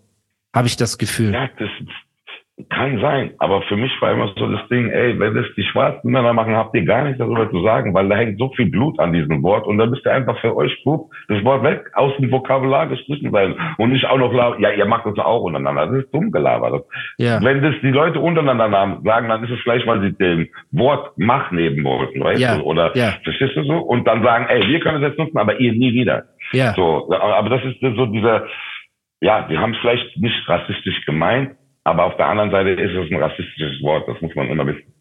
[0.54, 1.32] habe ich das Gefühl.
[1.32, 1.70] Ja, das,
[2.70, 6.10] Kann sein, aber für mich war immer so das Ding, ey, wenn das die schwarzen
[6.10, 8.98] Männer machen, habt ihr gar nichts darüber zu sagen, weil da hängt so viel Blut
[8.98, 12.16] an diesem Wort und dann müsst ihr einfach für euch, Bub, das Wort weg, aus
[12.16, 16.04] dem Vokabular gestrichen sein und nicht auch noch, ja, ihr macht das auch untereinander, das
[16.04, 16.84] ist dumm gelabert.
[17.18, 17.40] Ja.
[17.40, 21.52] Wenn das die Leute untereinander sagen, dann ist es vielleicht, weil sie den Wort Macht
[21.52, 22.56] nehmen wollten, weißt ja.
[22.56, 23.12] du, oder, ja.
[23.22, 23.78] verstehst du so?
[23.78, 26.24] Und dann sagen, ey, wir können es jetzt nutzen, aber ihr nie wieder.
[26.50, 26.72] Ja.
[26.74, 28.46] So, aber das ist so dieser,
[29.20, 31.52] ja, die haben es vielleicht nicht rassistisch gemeint,
[31.90, 34.92] aber auf der anderen Seite ist es ein rassistisches Wort, das muss man immer wissen.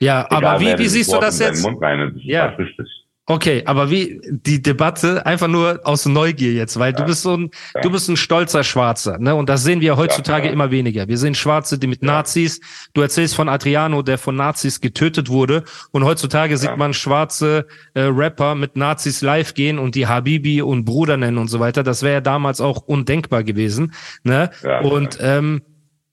[0.00, 1.66] Ja, Egal, aber wie, wie siehst du das jetzt?
[1.80, 2.46] Rein, das ja.
[2.46, 2.88] rassistisch.
[3.26, 6.98] Okay, aber wie die Debatte einfach nur aus Neugier jetzt, weil ja.
[6.98, 7.80] du bist so ein, ja.
[7.80, 9.34] du bist ein stolzer Schwarzer, ne?
[9.34, 11.08] Und das sehen wir heutzutage ja, immer weniger.
[11.08, 12.60] Wir sehen Schwarze, die mit Nazis.
[12.92, 18.02] Du erzählst von Adriano, der von Nazis getötet wurde, und heutzutage sieht man schwarze äh,
[18.02, 21.82] Rapper mit Nazis live gehen und die Habibi und Bruder nennen und so weiter.
[21.82, 24.50] Das wäre ja damals auch undenkbar gewesen, ne?
[24.82, 25.62] und ähm,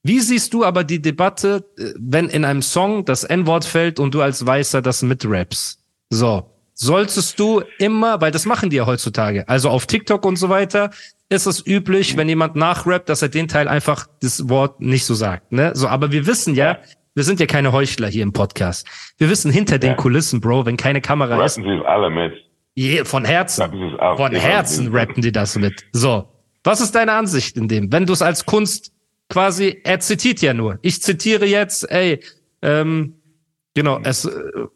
[0.04, 4.14] wie siehst du aber die Debatte, äh, wenn in einem Song das N-Wort fällt und
[4.14, 5.84] du als Weißer das mitraps?
[6.10, 6.48] So.
[6.74, 10.90] Solltest du immer, weil das machen die ja heutzutage, also auf TikTok und so weiter,
[11.30, 15.14] ist es üblich, wenn jemand nachrappt, dass er den Teil einfach das Wort nicht so
[15.14, 15.72] sagt, ne?
[15.76, 16.80] So, aber wir wissen ja,
[17.14, 18.88] wir sind ja keine Heuchler hier im Podcast.
[19.18, 21.58] Wir wissen hinter den Kulissen, Bro, wenn keine Kamera rappen ist.
[21.60, 22.34] Rappen sie alle mit.
[22.74, 23.70] Je, von Herzen.
[24.16, 25.84] Von Herzen rappen die das mit.
[25.92, 26.28] So.
[26.64, 27.92] Was ist deine Ansicht in dem?
[27.92, 28.92] Wenn du es als Kunst
[29.32, 30.78] quasi, er zitiert ja nur.
[30.82, 32.20] Ich zitiere jetzt, ey,
[32.62, 33.16] ähm,
[33.74, 34.68] genau, es, äh,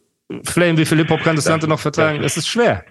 [0.43, 2.23] Flame, wie viel Hip-Hop kann das, Land noch vertragen?
[2.23, 2.83] Es ist schwer.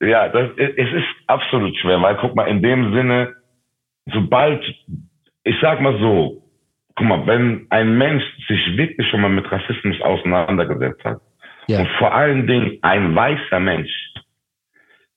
[0.00, 3.34] Ja, das, es ist absolut schwer, weil guck mal, in dem Sinne,
[4.12, 4.62] sobald,
[5.44, 6.42] ich sag mal so,
[6.96, 11.20] guck mal, wenn ein Mensch sich wirklich schon mal mit Rassismus auseinandergesetzt hat,
[11.68, 11.80] ja.
[11.80, 13.90] und vor allen Dingen ein weißer Mensch,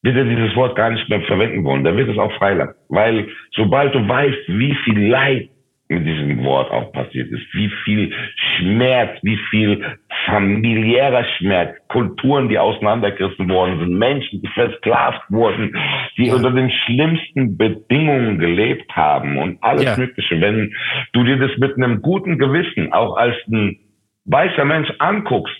[0.03, 1.83] wird er dieses Wort gar nicht mehr verwenden wollen.
[1.83, 2.75] Der wird es auch freilassen.
[2.89, 5.49] Weil sobald du weißt, wie viel Leid
[5.87, 8.11] mit diesem Wort auch passiert ist, wie viel
[8.57, 9.83] Schmerz, wie viel
[10.25, 15.75] familiärer Schmerz, Kulturen, die auseinandergerissen worden sind, Menschen, die versklavt wurden,
[16.17, 19.97] die unter den schlimmsten Bedingungen gelebt haben und alles ja.
[19.97, 20.41] Mögliche.
[20.41, 20.73] Wenn
[21.13, 23.77] du dir das mit einem guten Gewissen auch als ein
[24.25, 25.55] weißer Mensch anguckst,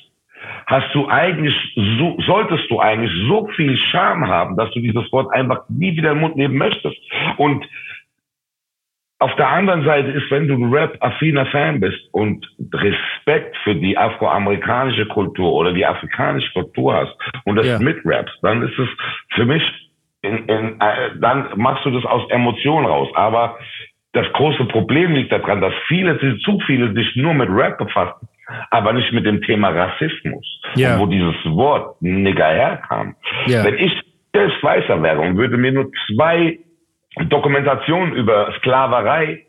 [0.66, 1.56] hast du eigentlich
[2.00, 6.12] so, solltest du eigentlich so viel Scham haben, dass du dieses Wort einfach nie wieder
[6.12, 6.98] im Mund nehmen möchtest.
[7.38, 7.66] Und
[9.19, 13.97] auf der anderen Seite ist, wenn du ein Rap-affiner Fan bist und Respekt für die
[13.97, 17.80] afroamerikanische Kultur oder die afrikanische Kultur hast und das ja.
[17.80, 18.89] mitrappst, dann ist es
[19.34, 19.63] für mich,
[20.21, 23.08] in, in, äh, dann machst du das aus Emotionen raus.
[23.15, 23.58] Aber
[24.12, 28.28] das große Problem liegt daran, dass viele, zu viele sich nur mit Rap befassen,
[28.69, 30.99] aber nicht mit dem Thema Rassismus, ja.
[30.99, 33.15] wo dieses Wort Nigger herkam.
[33.45, 33.63] Ja.
[33.63, 33.93] Wenn ich
[34.34, 36.60] selbst Weißer wäre und würde mir nur zwei
[37.30, 39.45] Dokumentation über Sklaverei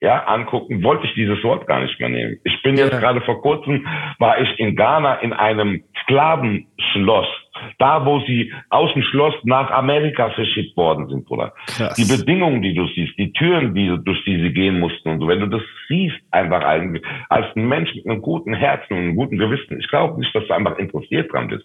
[0.00, 2.38] ja, angucken, wollte ich dieses Wort gar nicht mehr nehmen.
[2.44, 3.86] Ich bin jetzt gerade vor kurzem,
[4.18, 7.26] war ich in Ghana in einem Sklavenschloss
[7.78, 11.52] da, wo sie aus dem Schloss nach Amerika verschickt worden sind, Bruder.
[11.66, 11.94] Krass.
[11.94, 15.28] Die Bedingungen, die du siehst, die Türen, die, durch die sie gehen mussten und so,
[15.28, 19.16] wenn du das siehst, einfach eigentlich, als ein Mensch mit einem guten Herzen und einem
[19.16, 21.64] guten Gewissen, ich glaube nicht, dass du einfach interessiert dran bist.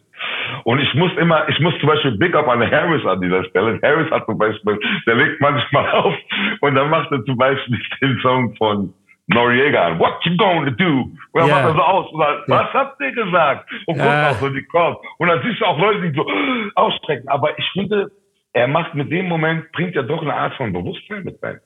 [0.64, 3.80] Und ich muss immer, ich muss zum Beispiel Big Up an Harris an dieser Stelle.
[3.82, 6.16] Harris hat zum Beispiel, der legt manchmal auf
[6.62, 8.94] und dann macht er zum Beispiel den Song von
[9.28, 10.00] Noriega an.
[10.00, 11.12] What you going to do?
[11.32, 11.56] Und dann yeah.
[11.56, 13.72] macht er so aus und sagt, was habt ihr gesagt?
[13.88, 14.30] Und guckt yeah.
[14.30, 15.04] auch so die Kopf.
[15.18, 16.26] Und dann siehst du auch Leute, die so
[16.76, 17.28] ausstrecken.
[17.30, 18.12] Aber ich finde,
[18.54, 21.60] er macht mit dem Moment, bringt er doch eine Art von Bewusstsein mit rein.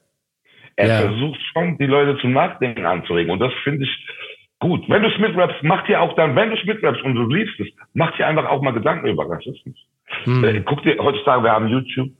[0.78, 1.02] Er yeah.
[1.02, 3.32] versucht schon, die Leute zum Nachdenken anzuregen.
[3.32, 4.08] Und das finde ich
[4.60, 4.88] gut.
[4.88, 7.60] Wenn du es mitrappst, mach dir auch dann, wenn du es mitrappst und du liebst
[7.60, 9.78] es, mach dir einfach auch mal Gedanken über Rassismus.
[10.24, 10.44] Hm.
[10.44, 12.12] Äh, guck dir, heutzutage, wir haben YouTube.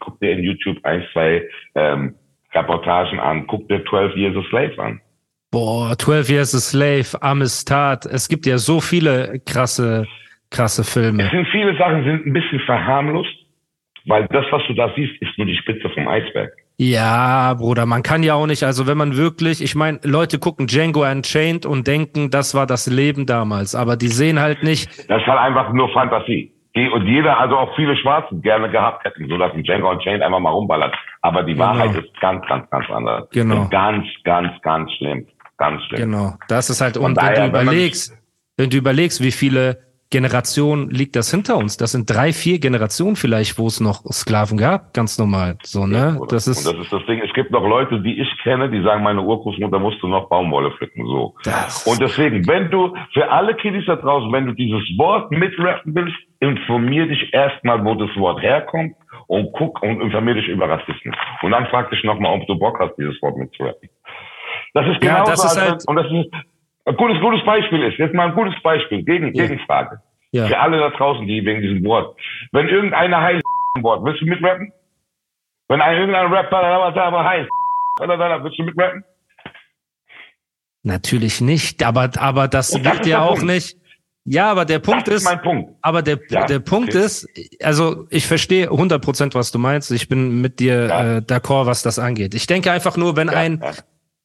[0.00, 2.14] Guck dir in YouTube ein, zwei, ähm,
[2.54, 3.46] Reportagen an.
[3.46, 5.00] Guck dir 12 Years a Slave an.
[5.50, 8.06] Boah, 12 Years a Slave, Amistad.
[8.06, 10.06] Es gibt ja so viele krasse,
[10.50, 11.24] krasse Filme.
[11.24, 13.30] Es sind viele Sachen, sind ein bisschen verharmlost,
[14.06, 16.52] weil das, was du da siehst, ist nur die Spitze vom Eisberg.
[16.76, 20.66] Ja, Bruder, man kann ja auch nicht, also wenn man wirklich, ich meine, Leute gucken
[20.66, 24.88] Django Unchained und denken, das war das Leben damals, aber die sehen halt nicht.
[25.08, 29.04] Das ist halt einfach nur Fantasie die und jeder, also auch viele Schwarzen gerne gehabt
[29.04, 30.94] hätten, so dass ein Django Unchained einfach mal rumballert.
[31.22, 31.66] Aber die genau.
[31.66, 33.28] Wahrheit ist ganz, ganz, ganz anders.
[33.30, 33.62] Genau.
[33.62, 35.26] Und ganz, ganz, ganz schlimm.
[35.56, 36.10] Ganz schlimm.
[36.10, 36.34] Genau.
[36.48, 39.78] Das ist halt, und daher, wenn du überlegst, wenn, wenn du überlegst, wie viele
[40.10, 41.76] Generationen liegt das hinter uns.
[41.76, 45.56] Das sind drei, vier Generationen vielleicht, wo es noch Sklaven gab, ganz normal.
[45.62, 46.16] So, ne?
[46.20, 46.66] Ja, das ist.
[46.66, 47.20] Und das ist das Ding.
[47.20, 51.04] Es gibt noch Leute, die ich kenne, die sagen, meine Urgroßmutter musste noch Baumwolle pflücken,
[51.06, 51.34] so.
[51.44, 55.94] Das und deswegen, wenn du, für alle Kiddies da draußen, wenn du dieses Wort mitrappen
[55.94, 58.94] willst, informier dich erstmal, wo das Wort herkommt
[59.26, 61.14] und guck und informier dich über Rassismus.
[61.42, 63.88] Und dann frag dich nochmal, ob du Bock hast, dieses Wort mitzurappen.
[64.74, 66.30] Das ist Ja, genau das so, ist halt- und das ist
[66.86, 69.46] ein gutes, gutes Beispiel ist, jetzt mal ein gutes Beispiel, gegen, Ja.
[69.46, 70.00] Gegenfrage.
[70.32, 70.46] Ja.
[70.48, 72.18] Für alle da draußen, die wegen diesem Wort.
[72.52, 73.42] Wenn irgendeiner heißt
[73.82, 74.72] Wort, willst du mitrappen?
[75.68, 77.48] Wenn ein irgendein Rapper aber heißt,
[78.00, 79.04] willst du mitrappen?
[80.82, 83.44] Natürlich nicht, aber, aber das ist ja auch Punkt.
[83.46, 83.76] nicht.
[84.26, 85.70] Ja, aber der Punkt das ist ist, mein Punkt.
[85.82, 87.04] aber der, Ja, der Punkt okay.
[87.04, 87.28] ist,
[87.62, 89.90] also ich verstehe 100 Prozent, was du meinst.
[89.92, 91.16] Ich bin mit dir Ja.
[91.16, 92.34] äh, d'accord, was das angeht.
[92.34, 93.72] Ich denke einfach nur, wenn Ja, ein ja.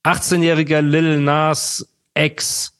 [0.06, 1.86] 18-jähriger Lil Nas
[2.20, 2.74] Ex,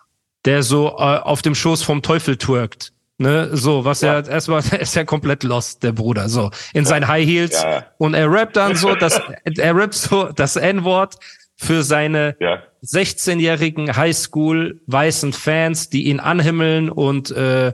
[0.46, 4.16] der so äh, auf dem Schoß vom Teufel twerkt, ne, so, was Ja.
[4.20, 7.86] er erstmal, er ist ja komplett lost, der Bruder, so, in seinen High Heels Ja,
[7.98, 9.20] und er rappt dann so, das,
[9.58, 11.16] er rappt so das N-Wort
[11.58, 12.64] für seine Ja.
[12.86, 17.74] 16-jährigen Highschool weißen Fans, die ihn anhimmeln und äh,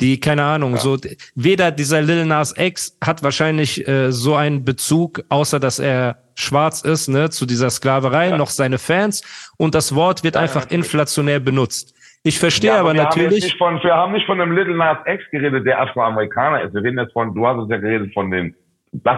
[0.00, 0.96] die keine Ahnung, so
[1.34, 6.82] weder dieser Lil Nas X hat wahrscheinlich äh, so einen Bezug, außer dass er schwarz
[6.82, 9.22] ist, ne, zu dieser Sklaverei, noch seine Fans
[9.56, 10.84] und das Wort wird einfach natürlich.
[10.84, 11.94] inflationär benutzt.
[12.24, 14.76] Ich verstehe Ja, aber wir Haben natürlich, nicht von, wir haben nicht von einem Little
[14.76, 16.74] Nas X geredet, der Afroamerikaner ist.
[16.74, 18.56] Wir reden jetzt von, du hast uns ja geredet von den,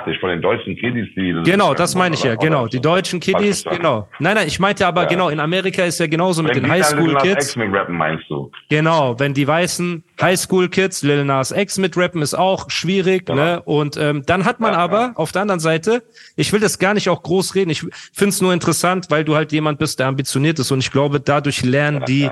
[0.07, 1.35] ich, von den deutschen Kiddies, die.
[1.45, 2.67] Genau, das meine ich ja, genau.
[2.67, 4.09] Die deutschen Kiddies, genau.
[4.19, 5.09] Nein, nein, ich meinte aber Ja.
[5.09, 7.25] genau, in Amerika ist ja genauso mit Wenn den die dann Lil Nas.
[7.25, 8.51] X mit rappen, meinst du?
[8.71, 13.27] Genau, wenn die weißen Highschool-Kids Lil Nas X mitrappen, ist auch schwierig.
[13.27, 13.43] Genau.
[13.43, 13.62] Ne?
[13.62, 15.12] Und ähm, dann hat man Ja, aber ja.
[15.17, 16.03] auf der anderen Seite,
[16.37, 17.81] ich will das gar nicht auch groß reden, ich
[18.12, 21.21] finde es nur interessant, weil du halt jemand bist, der ambitioniert ist und ich glaube,
[21.21, 22.31] dadurch lernen die,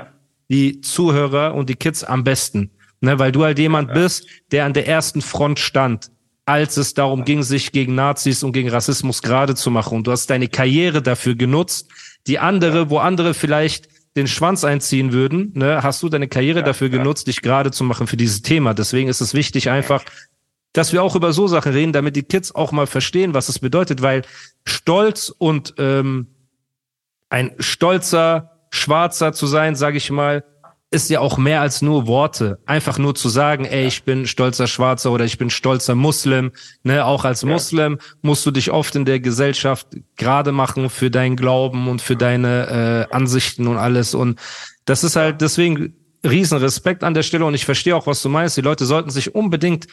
[0.49, 2.71] die Zuhörer und die Kids am besten.
[3.01, 3.19] Ne?
[3.19, 6.09] Weil du halt jemand bist, der an der ersten Front stand
[6.45, 9.97] als es darum ging, sich gegen Nazis und gegen Rassismus gerade zu machen.
[9.97, 11.89] Und du hast deine Karriere dafür genutzt,
[12.27, 16.89] die andere, wo andere vielleicht den Schwanz einziehen würden, ne, hast du deine Karriere dafür
[16.89, 18.73] genutzt, dich gerade zu machen für dieses Thema.
[18.73, 20.03] Deswegen ist es wichtig einfach,
[20.71, 23.59] dass wir auch über so Sachen reden, damit die Kids auch mal verstehen, was es
[23.59, 24.21] bedeutet, weil
[24.65, 26.27] Stolz und ähm,
[27.29, 30.43] ein stolzer Schwarzer zu sein, sage ich mal,
[30.95, 32.59] ist ja auch mehr als nur Worte.
[32.65, 36.53] Einfach nur zu sagen, ey, ich bin stolzer Schwarzer oder ich bin stolzer Muslim.
[36.83, 41.35] Ne, auch als Muslim musst du dich oft in der Gesellschaft gerade machen für deinen
[41.35, 44.15] Glauben und für deine äh, Ansichten und alles.
[44.15, 44.39] Und
[44.85, 47.43] das ist halt deswegen riesen Respekt an der Stelle.
[47.43, 48.55] Und ich verstehe auch, was du meinst.
[48.55, 49.87] Die Leute sollten sich unbedingt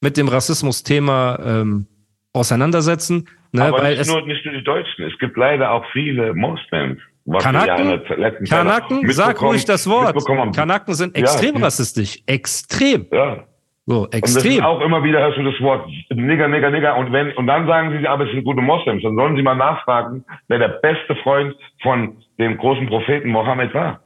[0.00, 1.86] mit dem Rassismus-Thema ähm,
[2.32, 3.28] auseinandersetzen.
[3.52, 5.04] Ne, Aber weil nicht es, nur, nicht nur die Deutschen.
[5.04, 7.00] Es gibt leider auch viele Moslems.
[7.24, 8.44] Wir ja Kanaken?
[8.48, 10.14] Kanaken, sag ruhig das Wort.
[10.54, 12.18] Kanaken sind Ja, extrem die- rassistisch.
[12.26, 13.06] Extrem.
[13.12, 13.44] Ja.
[13.84, 14.62] So, Und extrem.
[14.64, 16.96] auch immer wieder hörst du das Wort Nigger, Nigger, Nigger.
[16.96, 19.02] Und wenn, und dann sagen sie, aber es sind gute Moslems.
[19.02, 24.00] Dann sollen sie mal nachfragen, wer der beste Freund von dem großen Propheten Mohammed war.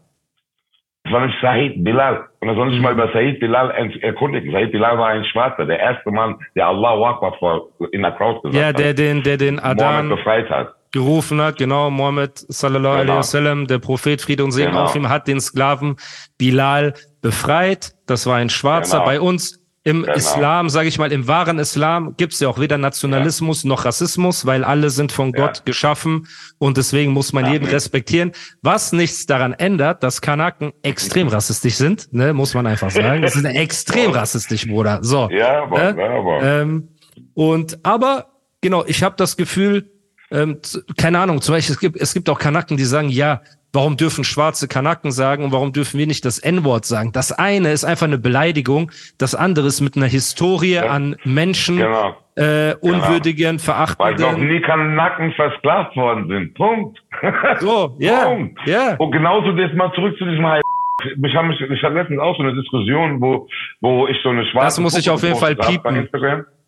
[1.05, 2.27] Das war nicht Said Bilal.
[2.41, 4.51] Und dann sollen sie sich mal über Said Bilal erkundigen.
[4.51, 8.41] Said Bilal war ein Schwarzer, der erste Mann, der Allahu Akbar vor, in der Crowd
[8.43, 8.79] gesagt Ja, hat.
[8.79, 10.75] der den, der den Mohammed Adan befreit hat.
[10.97, 13.03] Gerufen hat, genau, Mohammed sallallahu Genau.
[13.13, 14.85] alaihi wasallam, der Prophet Friede und Segen Genau.
[14.85, 15.97] auf ihm, hat den Sklaven
[16.39, 17.95] Bilal befreit.
[18.07, 18.99] Das war ein Schwarzer.
[18.99, 19.07] Genau.
[19.07, 20.15] Bei uns im Genau.
[20.15, 24.65] Islam, sage ich mal, im wahren Islam gibt's ja auch weder Nationalismus noch Rassismus, weil
[24.65, 25.47] alle sind von Ja.
[25.47, 26.27] Gott geschaffen
[26.59, 27.53] und deswegen muss man Ja.
[27.53, 28.33] jeden respektieren.
[28.63, 33.23] Was nichts daran ändert, dass Kanaken extrem rassistisch sind, ne, muss man einfach sagen.
[33.23, 34.99] Das sind extrem rassistisch, Bruder.
[35.03, 35.29] So.
[35.31, 36.03] Ja, aber, Ne?
[36.03, 36.43] ja, aber.
[36.43, 36.89] Ähm,
[37.35, 38.27] und aber
[38.61, 39.89] genau, ich habe das Gefühl,
[40.31, 40.59] ähm,
[40.97, 43.41] keine Ahnung, zum Beispiel es gibt es gibt auch Kanaken, die sagen, ja,
[43.73, 47.13] warum dürfen schwarze Kanaken sagen und warum dürfen wir nicht das N-Wort sagen?
[47.13, 52.17] Das eine ist einfach eine Beleidigung, das andere ist mit einer Historie an Menschen Genau.
[52.37, 54.49] äh, unwürdigen, Weil noch verachtenden.
[54.49, 56.55] nie Kanaken versklavt worden sind.
[56.55, 56.99] Punkt.
[57.61, 58.59] So, ja, Punkt.
[58.67, 58.95] ja.
[58.97, 60.61] Und genauso jetzt mal zurück zu diesem Heil.
[61.05, 63.47] Ich habe mich, ich hatte letztens auch so eine Diskussion, wo,
[63.81, 64.67] wo ich so eine schwarze.
[64.67, 66.09] Das muss ich auf jeden Fall piepen.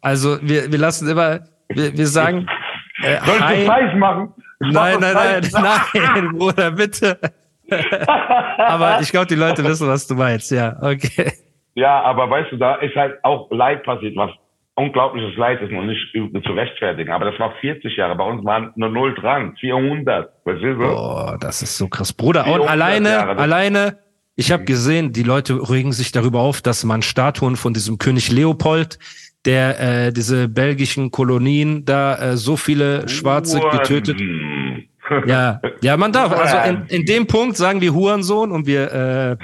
[0.03, 2.47] Also wir, wir lassen immer, wir, wir sagen,
[3.03, 3.57] äh, Soll ich hi.
[3.59, 4.35] das Zeichen machen?
[4.61, 6.03] Ich mach Nein, das nein, nein, Zeichen.
[6.15, 7.19] nein, Bruder, bitte.
[8.59, 10.51] Aber ich glaube, die Leute wissen, was du meinst.
[10.51, 11.33] Ja, okay.
[11.75, 14.31] Ja, aber weißt du, da ist halt auch Leid passiert, was
[14.75, 16.13] unglaubliches Leid ist und nicht
[16.45, 17.11] zu rechtfertigen.
[17.11, 18.15] Aber das war 40 Jahre.
[18.17, 19.57] Bei uns waren nur null dran.
[19.61, 20.31] 400.
[20.45, 20.75] Weißt du?
[20.77, 20.85] so?
[20.85, 22.13] Oh, das ist so krass.
[22.13, 23.99] Bruder, und 400 alleine, Jahre, alleine,
[24.37, 28.31] ich habe gesehen, die Leute regen sich darüber auf, dass man Statuen von diesem König
[28.31, 28.99] Leopold,
[29.44, 34.20] der äh, diese belgischen Kolonien da äh, so viele Schwarze getötet.
[35.27, 36.33] Ja, ja, man darf.
[36.33, 39.37] Also in, in dem Punkt sagen wir Hurensohn und wir äh,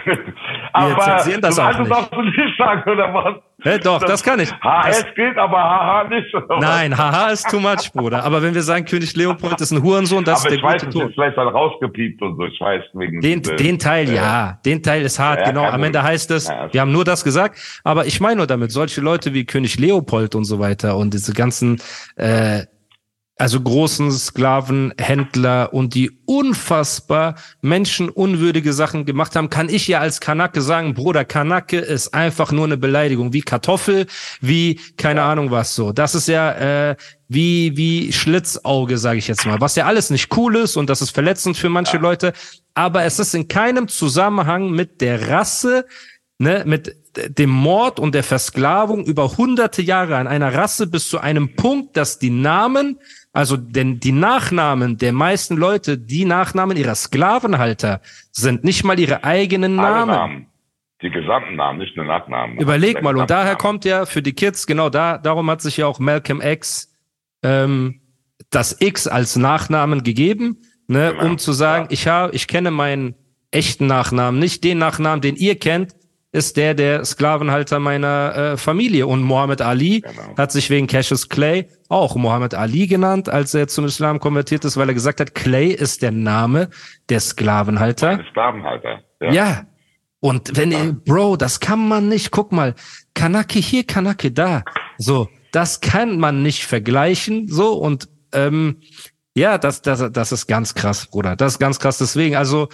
[0.74, 1.90] aber zensieren das auch nicht.
[1.90, 3.34] du nicht sagen, oder was?
[3.64, 4.50] Hä, doch, das kann ich.
[4.52, 6.34] HS Das, gilt, aber HH nicht.
[6.60, 8.22] Nein, haha ist too much, Bruder.
[8.22, 10.82] Aber wenn wir sagen, König Leopold ist ein Hurensohn, das aber ist ich der weiß,
[10.82, 11.08] gute das Tod.
[11.10, 12.44] ist vielleicht dann rausgepiept und so.
[12.44, 14.58] Ich weiß, wegen Den, äh, den Teil, ja.
[14.66, 15.64] Den Teil ist hart, Ja, genau.
[15.64, 17.80] Am Ende heißt es, Ja, wir haben nur das gesagt.
[17.84, 21.32] Aber ich meine nur damit, solche Leute wie König Leopold und so weiter und diese
[21.32, 21.80] ganzen,
[22.16, 22.66] äh,
[23.36, 30.60] also großen Sklavenhändler und die unfassbar menschenunwürdige Sachen gemacht haben, kann ich ja als Kanake
[30.60, 34.06] sagen, Bruder, Kanake ist einfach nur eine Beleidigung, wie Kartoffel,
[34.40, 35.92] wie keine Ahnung was so.
[35.92, 36.96] Das ist ja äh,
[37.28, 41.02] wie wie Schlitzauge, sage ich jetzt mal, was ja alles nicht cool ist und das
[41.02, 42.34] ist verletzend für manche Leute,
[42.74, 45.86] aber es ist in keinem Zusammenhang mit der Rasse,
[46.38, 51.18] ne, mit dem Mord und der Versklavung über hunderte Jahre an einer Rasse bis zu
[51.18, 52.98] einem Punkt, dass die Namen
[53.34, 59.24] also denn die Nachnamen der meisten Leute, die Nachnamen ihrer Sklavenhalter sind nicht mal ihre
[59.24, 60.14] eigenen Namen.
[60.14, 60.46] Namen.
[61.02, 62.58] Die gesamten Namen, nicht nur Nachnamen.
[62.58, 65.86] Überleg mal, und daher kommt ja für die Kids, genau da, darum hat sich ja
[65.86, 66.96] auch Malcolm X
[67.42, 68.00] ähm,
[68.50, 71.32] das X als Nachnamen gegeben, ne, genau.
[71.32, 71.90] um zu sagen, ja.
[71.90, 73.16] ich habe, ich kenne meinen
[73.50, 75.94] echten Nachnamen, nicht den Nachnamen, den ihr kennt,
[76.34, 79.06] ist der der Sklavenhalter meiner äh, Familie.
[79.06, 80.36] Und Muhammad Ali genau.
[80.36, 84.76] hat sich wegen Cassius Clay auch Muhammad Ali genannt, als er zum Islam konvertiert ist,
[84.76, 86.70] weil er gesagt hat, Clay ist der Name
[87.08, 88.16] der Sklavenhalter.
[88.16, 89.00] Der Sklavenhalter.
[89.20, 89.32] Ja.
[89.32, 89.66] ja.
[90.18, 90.92] Und wenn, ja.
[91.04, 92.32] Bro, das kann man nicht.
[92.32, 92.74] Guck mal,
[93.14, 94.64] Kanake hier, Kanake da.
[94.98, 97.46] So, das kann man nicht vergleichen.
[97.46, 98.80] So und ähm,
[99.36, 101.36] ja, das, das, das ist ganz krass, Bruder.
[101.36, 101.98] Das ist ganz krass.
[101.98, 102.68] Deswegen, also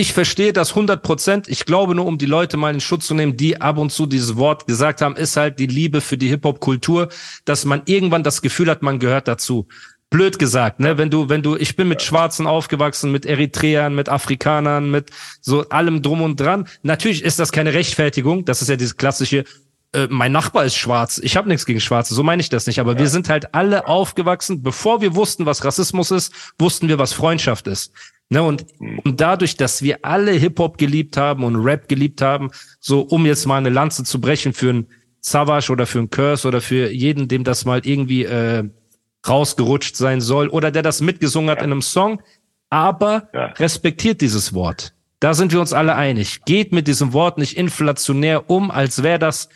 [0.00, 1.48] ich verstehe das 100 Prozent.
[1.48, 4.06] Ich glaube nur, um die Leute mal in Schutz zu nehmen, die ab und zu
[4.06, 7.08] dieses Wort gesagt haben, ist halt die Liebe für die Hip-Hop-Kultur,
[7.44, 9.68] dass man irgendwann das Gefühl hat, man gehört dazu.
[10.08, 10.98] Blöd gesagt, ne?
[10.98, 15.10] Wenn du, wenn du, ich bin mit Schwarzen aufgewachsen, mit Eritreern, mit Afrikanern, mit
[15.40, 16.66] so allem drum und dran.
[16.82, 18.44] Natürlich ist das keine Rechtfertigung.
[18.44, 19.44] Das ist ja dieses klassische,
[19.92, 21.20] äh, mein Nachbar ist schwarz.
[21.22, 22.80] Ich habe nichts gegen Schwarze, so meine ich das nicht.
[22.80, 22.98] Aber ja.
[22.98, 27.66] wir sind halt alle aufgewachsen, bevor wir wussten, was Rassismus ist, wussten wir, was Freundschaft
[27.66, 27.92] ist.
[28.32, 29.00] Ne, und, mhm.
[29.00, 33.44] und dadurch, dass wir alle Hip-Hop geliebt haben und Rap geliebt haben, so um jetzt
[33.44, 34.86] mal eine Lanze zu brechen für einen
[35.20, 38.62] Savage oder für einen Curse oder für jeden, dem das mal irgendwie äh,
[39.28, 41.64] rausgerutscht sein soll oder der das mitgesungen hat ja.
[41.64, 42.22] in einem Song,
[42.70, 43.46] aber ja.
[43.58, 44.94] respektiert dieses Wort.
[45.18, 46.44] Da sind wir uns alle einig.
[46.44, 49.48] Geht mit diesem Wort nicht inflationär um, als wäre das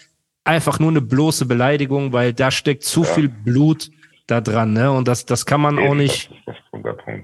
[0.42, 3.06] einfach nur eine bloße Beleidigung, weil da steckt zu ja.
[3.06, 3.90] viel Blut
[4.26, 4.90] da dran, ne?
[4.90, 6.30] Und das, das kann man auch nicht.
[6.46, 7.23] Das ist der Punkt.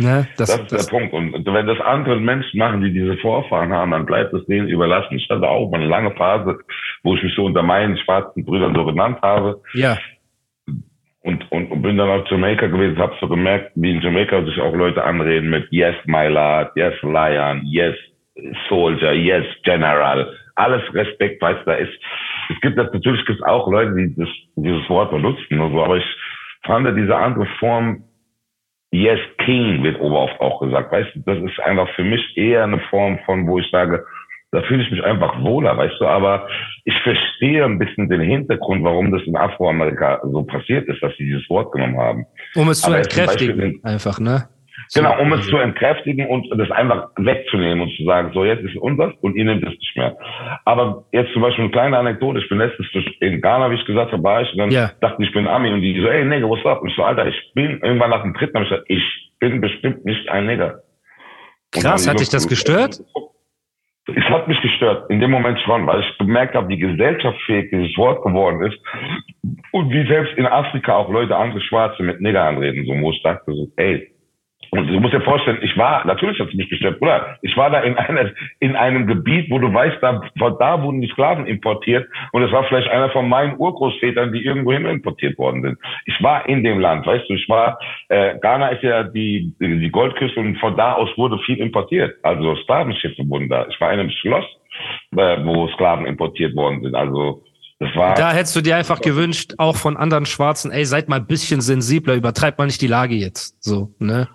[0.00, 1.12] Ne, das, das ist das, der Punkt.
[1.12, 5.18] Und wenn das andere Menschen machen, die diese Vorfahren haben, dann bleibt es denen überlassen.
[5.18, 6.58] Ich hatte auch mal eine lange Phase,
[7.02, 9.60] wo ich mich so unter meinen schwarzen Brüdern so genannt habe.
[9.74, 9.98] Ja.
[11.22, 14.58] Und, und, und bin dann auf Jamaica gewesen, habe so gemerkt, wie in Jamaica sich
[14.58, 17.94] auch Leute anreden mit Yes, my lord, Yes, Lion, Yes,
[18.70, 20.32] Soldier, Yes, General.
[20.54, 21.92] Alles Respekt, weißt du, da ist,
[22.48, 25.84] es gibt das, natürlich gibt es auch Leute, die das, dieses Wort benutzen und so,
[25.84, 26.16] aber ich
[26.64, 28.02] fand diese andere Form
[28.92, 30.90] Yes King wird oft auch gesagt.
[30.92, 34.04] Weißt du, das ist einfach für mich eher eine Form von, wo ich sage,
[34.52, 36.48] da fühle ich mich einfach wohler, weißt du, aber
[36.84, 41.24] ich verstehe ein bisschen den Hintergrund, warum das in Afroamerika so passiert ist, dass sie
[41.24, 42.26] dieses Wort genommen haben.
[42.56, 44.48] Um es zu entkräftigen, einfach, ne?
[44.92, 48.74] Genau, um es zu entkräftigen und das einfach wegzunehmen und zu sagen, so jetzt ist
[48.74, 50.16] es unser und ihr nehmt es nicht mehr.
[50.64, 52.88] Aber jetzt zum Beispiel eine kleine Anekdote, ich bin letztens
[53.20, 54.90] in Ghana, wie ich gesagt habe, war ich und dann yeah.
[55.00, 56.82] dachte ich, ich bin Ami und die so, ey Nigger, what's up?
[56.82, 59.60] Und ich so, Alter, ich bin irgendwann nach dem dritten habe ich gesagt, ich bin
[59.60, 60.82] bestimmt nicht ein Nigger.
[61.70, 63.00] Krass, hat dich das gestört?
[64.06, 67.96] Es hat mich gestört, in dem Moment schon, weil ich gemerkt habe, wie gesellschaftsfähig dieses
[67.96, 68.78] Wort geworden ist
[69.70, 73.22] und wie selbst in Afrika auch Leute andere Schwarze mit Nigger anreden, so wo ich
[73.22, 74.09] dachte so, ey,
[74.70, 77.70] und du musst dir vorstellen, ich war, natürlich hat es mich gestört, Bruder, ich war
[77.70, 78.30] da in, einer,
[78.60, 80.20] in einem Gebiet, wo du weißt, da,
[80.58, 84.72] da wurden die Sklaven importiert und es war vielleicht einer von meinen Urgroßvätern, die irgendwo
[84.72, 85.78] hin importiert worden sind.
[86.06, 87.78] Ich war in dem Land, weißt du, ich war,
[88.08, 92.16] äh, Ghana ist ja die, die Goldküste und von da aus wurde viel importiert.
[92.22, 93.66] Also Sklavenschiffe wurden da.
[93.68, 94.44] Ich war in einem Schloss,
[95.16, 96.94] äh, wo Sklaven importiert worden sind.
[96.94, 97.42] Also
[97.80, 101.62] da hättest du dir einfach gewünscht, auch von anderen Schwarzen, ey, seid mal ein bisschen
[101.62, 103.62] sensibler, übertreibt mal nicht die Lage jetzt.
[103.64, 104.28] So, ne?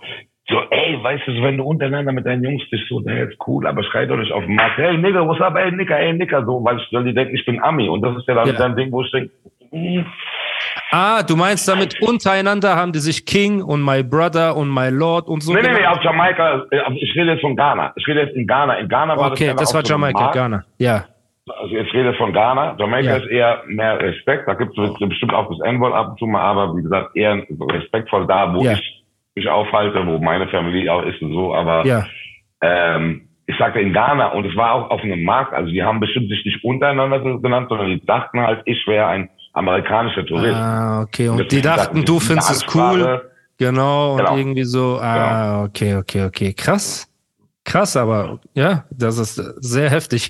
[0.48, 3.68] So, ey, weißt du, wenn du untereinander mit deinen Jungs bist, so, der ist cool,
[3.68, 6.44] aber schreit doch nicht auf den Markt, hey Nigger, what's up, ey Nigger, ey Nigger,
[6.46, 8.54] so, weil ich, weil die denken, ich bin Ami und das ist ja dann ja.
[8.54, 9.32] dein Ding, wo ich denke,
[9.72, 10.06] mm.
[10.92, 15.28] Ah, du meinst damit untereinander haben die sich King und My Brother und My Lord
[15.28, 15.54] und so.
[15.54, 17.92] Nee, nee, nee, auf Jamaika, äh, ich rede jetzt von Ghana.
[17.96, 18.76] Ich rede jetzt in Ghana.
[18.76, 21.06] In Ghana war okay, das Okay, das war Jamaika, Ghana, ja.
[21.48, 22.76] Also jetzt rede von Ghana.
[22.80, 23.18] Jamaika ja.
[23.18, 24.48] ist eher mehr Respekt.
[24.48, 27.46] Da gibt es bestimmt auch das N-Wort ab und zu mal, aber wie gesagt, eher
[27.72, 28.74] respektvoll da, wo ja.
[28.74, 29.04] ich
[29.36, 31.54] mich aufhalte, wo meine Familie auch ist und so.
[31.54, 32.06] Aber ja.
[32.62, 35.54] ähm, ich sagte in Ghana und es war auch auf einem Markt.
[35.54, 39.30] Also die haben bestimmt sich nicht untereinander genannt, sondern die dachten halt, ich wäre ein
[39.54, 40.56] amerikanischer Tourist.
[40.56, 41.30] Ah, okay.
[41.30, 43.30] Und, und die dachten, du findest es cool.
[43.58, 45.64] Genau, genau, und irgendwie so, ah, genau.
[45.66, 46.54] okay, okay, okay.
[46.54, 47.08] Krass.
[47.64, 50.30] Krass, aber ja, das ist sehr heftig.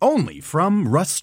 [0.00, 1.16] Only from Rust